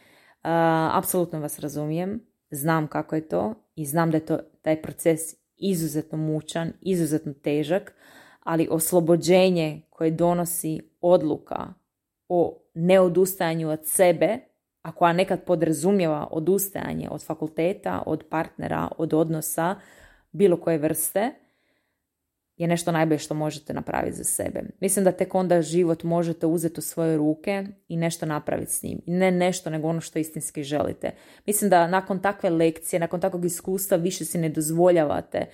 apsolutno 0.93 1.41
vas 1.41 1.59
razumijem 1.59 2.32
znam 2.53 2.87
kako 2.87 3.15
je 3.15 3.29
to 3.29 3.55
i 3.75 3.87
znam 3.87 4.11
da 4.11 4.17
je 4.17 4.27
to 4.27 4.39
taj 4.63 4.83
proces 4.83 5.21
izuzetno 5.57 6.19
mučan, 6.19 6.73
izuzetno 6.81 7.33
težak, 7.33 7.95
ali 8.43 8.69
oslobođenje 8.71 9.83
koje 9.91 10.11
donosi 10.11 10.81
odluka 11.01 11.75
o 12.29 12.63
neodustajanju 12.75 13.71
od 13.71 13.81
sebe, 13.85 14.39
a 14.83 14.93
koja 14.93 15.13
nekad 15.13 15.45
podrazumijeva 15.45 16.29
odustajanje 16.31 17.09
od 17.11 17.25
fakulteta, 17.25 18.03
od 18.07 18.25
partnera, 18.31 18.89
od 18.99 19.15
odnosa, 19.15 19.77
bilo 20.33 20.57
koje 20.57 20.79
vrste, 20.79 21.31
je 22.57 22.69
nešto 22.69 22.93
najbolje 22.93 23.19
što 23.19 23.35
možete 23.35 23.75
napraviti 23.75 24.17
za 24.17 24.25
sebe. 24.25 24.63
Mislim 24.81 25.05
da 25.05 25.13
tek 25.13 25.35
onda 25.35 25.63
život 25.63 26.03
možete 26.03 26.47
uzeti 26.47 26.81
u 26.81 26.83
svoje 26.83 27.17
ruke 27.17 27.67
i 27.89 27.97
nešto 27.97 28.27
napraviti 28.27 28.73
s 28.73 28.83
njim. 28.83 29.01
Ne 29.07 29.31
nešto, 29.31 29.71
nego 29.71 29.89
ono 29.89 30.01
što 30.01 30.19
istinski 30.19 30.63
želite. 30.63 31.11
Mislim 31.47 31.71
da 31.71 31.87
nakon 31.87 32.23
takve 32.23 32.51
lekcije, 32.51 33.01
nakon 33.01 33.21
takvog 33.21 33.45
iskustva 33.45 33.97
više 33.97 34.25
si 34.25 34.39
ne 34.39 34.49
dozvoljavate 34.49 35.47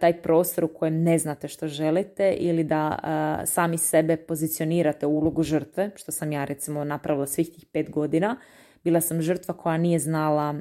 taj 0.00 0.22
prostor 0.22 0.64
u 0.64 0.68
kojem 0.68 1.02
ne 1.02 1.18
znate 1.18 1.48
što 1.48 1.68
želite 1.68 2.32
ili 2.38 2.64
da 2.64 2.98
sami 3.46 3.78
sebe 3.78 4.16
pozicionirate 4.16 5.06
u 5.06 5.10
ulogu 5.10 5.42
žrtve, 5.42 5.90
što 5.96 6.12
sam 6.12 6.32
ja 6.32 6.44
recimo 6.44 6.84
napravila 6.84 7.26
svih 7.26 7.48
tih 7.54 7.66
pet 7.72 7.90
godina. 7.90 8.36
Bila 8.84 9.00
sam 9.00 9.22
žrtva 9.22 9.56
koja 9.56 9.76
nije 9.76 9.98
znala 9.98 10.54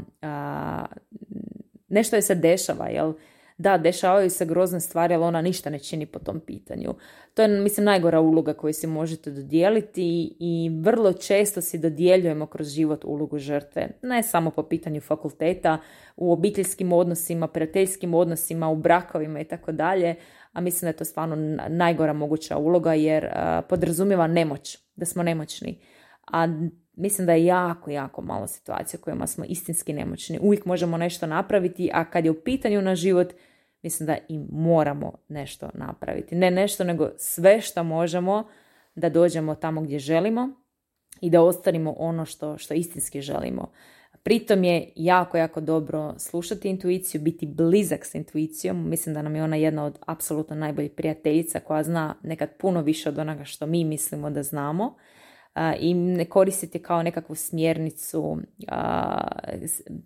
nešto 1.88 2.16
je 2.16 2.22
se 2.22 2.36
dešava, 2.36 2.88
jel? 2.88 3.14
Da, 3.62 3.78
dešavaju 3.78 4.30
se 4.30 4.46
grozne 4.46 4.80
stvari, 4.80 5.14
ali 5.14 5.24
ona 5.24 5.42
ništa 5.42 5.70
ne 5.70 5.80
čini 5.80 6.06
po 6.06 6.20
tom 6.20 6.40
pitanju. 6.40 6.96
To 7.34 7.42
je, 7.42 7.48
mislim, 7.48 7.86
najgora 7.86 8.20
uloga 8.20 8.54
koju 8.54 8.74
si 8.74 8.88
možete 8.88 9.32
dodijeliti 9.32 10.36
i 10.40 10.72
vrlo 10.82 11.14
često 11.14 11.62
si 11.62 11.78
dodjeljujemo 11.78 12.46
kroz 12.46 12.68
život 12.68 13.06
ulogu 13.06 13.38
žrtve. 13.38 13.90
Ne 14.02 14.24
samo 14.24 14.52
po 14.52 14.64
pitanju 14.64 15.02
fakulteta, 15.02 15.78
u 16.18 16.34
obiteljskim 16.34 16.94
odnosima, 16.94 17.48
prijateljskim 17.48 18.14
odnosima, 18.14 18.70
u 18.70 18.76
brakovima 18.76 19.40
i 19.40 19.44
tako 19.44 19.72
dalje, 19.72 20.16
a 20.54 20.62
mislim 20.62 20.86
da 20.86 20.90
je 20.90 20.98
to 20.98 21.06
stvarno 21.06 21.36
najgora 21.70 22.14
moguća 22.14 22.58
uloga 22.58 22.94
jer 22.94 23.30
podrazumijeva 23.70 24.28
nemoć, 24.28 24.78
da 24.96 25.06
smo 25.06 25.24
nemoćni. 25.24 25.80
A 26.32 26.48
mislim 26.96 27.26
da 27.26 27.34
je 27.34 27.46
jako, 27.46 27.92
jako 27.92 28.22
malo 28.22 28.48
situacija 28.48 28.98
u 29.02 29.04
kojima 29.04 29.28
smo 29.28 29.46
istinski 29.48 29.94
nemoćni. 29.94 30.40
Uvijek 30.42 30.66
možemo 30.66 30.98
nešto 30.98 31.28
napraviti, 31.28 31.90
a 31.94 32.06
kad 32.06 32.26
je 32.26 32.32
u 32.32 32.42
pitanju 32.44 32.82
na 32.82 32.96
život, 32.96 33.34
mislim 33.84 34.08
da 34.08 34.18
i 34.28 34.40
moramo 34.52 35.14
nešto 35.28 35.70
napraviti. 35.74 36.36
Ne 36.36 36.52
nešto, 36.52 36.84
nego 36.84 37.10
sve 37.18 37.62
što 37.62 37.84
možemo 37.84 38.48
da 38.96 39.10
dođemo 39.10 39.56
tamo 39.56 39.82
gdje 39.82 40.00
želimo 40.00 40.50
i 41.22 41.30
da 41.30 41.42
ostvarimo 41.42 41.96
ono 41.98 42.26
što, 42.26 42.58
što 42.58 42.74
istinski 42.74 43.22
želimo. 43.22 43.72
Pritom 44.24 44.64
je 44.64 44.92
jako, 44.96 45.38
jako 45.38 45.62
dobro 45.62 46.14
slušati 46.18 46.70
intuiciju, 46.70 47.22
biti 47.22 47.46
blizak 47.46 48.06
s 48.06 48.16
intuicijom. 48.16 48.90
Mislim 48.90 49.16
da 49.16 49.22
nam 49.22 49.36
je 49.36 49.44
ona 49.44 49.56
jedna 49.56 49.86
od 49.86 50.00
apsolutno 50.06 50.56
najboljih 50.56 50.92
prijateljica 50.92 51.60
koja 51.60 51.84
zna 51.84 52.16
nekad 52.24 52.50
puno 52.60 52.82
više 52.82 53.10
od 53.10 53.18
onoga 53.18 53.44
što 53.44 53.66
mi 53.66 53.84
mislimo 53.84 54.30
da 54.30 54.44
znamo 54.44 54.96
i 55.80 55.94
ne 55.94 56.26
koristiti 56.26 56.80
kao 56.80 57.04
nekakvu 57.04 57.36
smjernicu, 57.36 58.38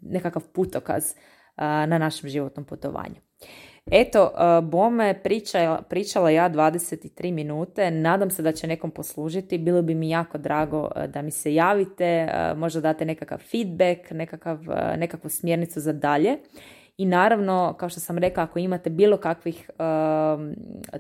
nekakav 0.02 0.44
putokaz 0.54 1.14
na 1.58 1.98
našem 1.98 2.30
životnom 2.30 2.66
putovanju. 2.66 3.16
Eto, 3.92 4.32
bome 4.64 5.20
pričala, 5.24 5.82
pričala 5.82 6.30
ja 6.30 6.50
23 6.50 7.32
minute, 7.32 7.92
nadam 7.92 8.30
se 8.30 8.42
da 8.42 8.52
će 8.52 8.68
nekom 8.68 8.92
poslužiti, 8.92 9.58
bilo 9.58 9.82
bi 9.82 9.96
mi 9.96 10.10
jako 10.10 10.38
drago 10.38 10.90
da 11.08 11.22
mi 11.22 11.32
se 11.32 11.54
javite, 11.54 12.28
možda 12.56 12.82
date 12.82 13.06
nekakav 13.06 13.38
feedback, 13.38 14.12
nekakav, 14.12 14.60
nekakvu 14.98 15.30
smjernicu 15.30 15.80
za 15.80 15.94
dalje. 15.94 16.38
I 16.98 17.06
naravno, 17.06 17.76
kao 17.80 17.90
što 17.90 18.00
sam 18.00 18.18
rekla, 18.18 18.44
ako 18.44 18.60
imate 18.60 18.90
bilo 18.90 19.18
kakvih 19.18 19.70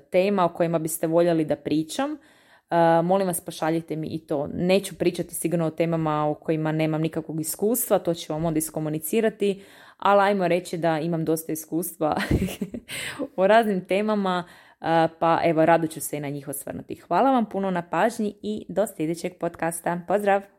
tema 0.09 0.45
o 0.45 0.49
kojima 0.49 0.79
biste 0.79 1.07
voljeli 1.07 1.45
da 1.45 1.55
pričam, 1.55 2.17
molim 3.03 3.27
vas 3.27 3.41
pošaljite 3.41 3.95
mi 3.95 4.07
i 4.07 4.19
to. 4.27 4.47
Neću 4.53 4.95
pričati 4.95 5.35
sigurno 5.35 5.65
o 5.65 5.71
temama 5.71 6.29
o 6.29 6.33
kojima 6.33 6.71
nemam 6.71 7.01
nikakvog 7.01 7.41
iskustva, 7.41 7.99
to 7.99 8.13
ću 8.13 8.33
vam 8.33 8.45
onda 8.45 8.57
iskomunicirati, 8.57 9.63
ali 9.97 10.21
ajmo 10.21 10.47
reći 10.47 10.77
da 10.77 10.99
imam 10.99 11.25
dosta 11.25 11.51
iskustva 11.51 12.15
o 13.37 13.47
raznim 13.47 13.85
temama, 13.85 14.43
pa 15.19 15.39
evo 15.43 15.65
rado 15.65 15.87
ću 15.87 16.01
se 16.01 16.17
i 16.17 16.19
na 16.19 16.29
njih 16.29 16.47
osvrnuti. 16.47 16.95
Hvala 16.95 17.31
vam 17.31 17.45
puno 17.45 17.71
na 17.71 17.81
pažnji 17.81 18.35
i 18.41 18.65
do 18.69 18.87
sljedećeg 18.87 19.33
podcasta. 19.39 20.01
Pozdrav! 20.07 20.54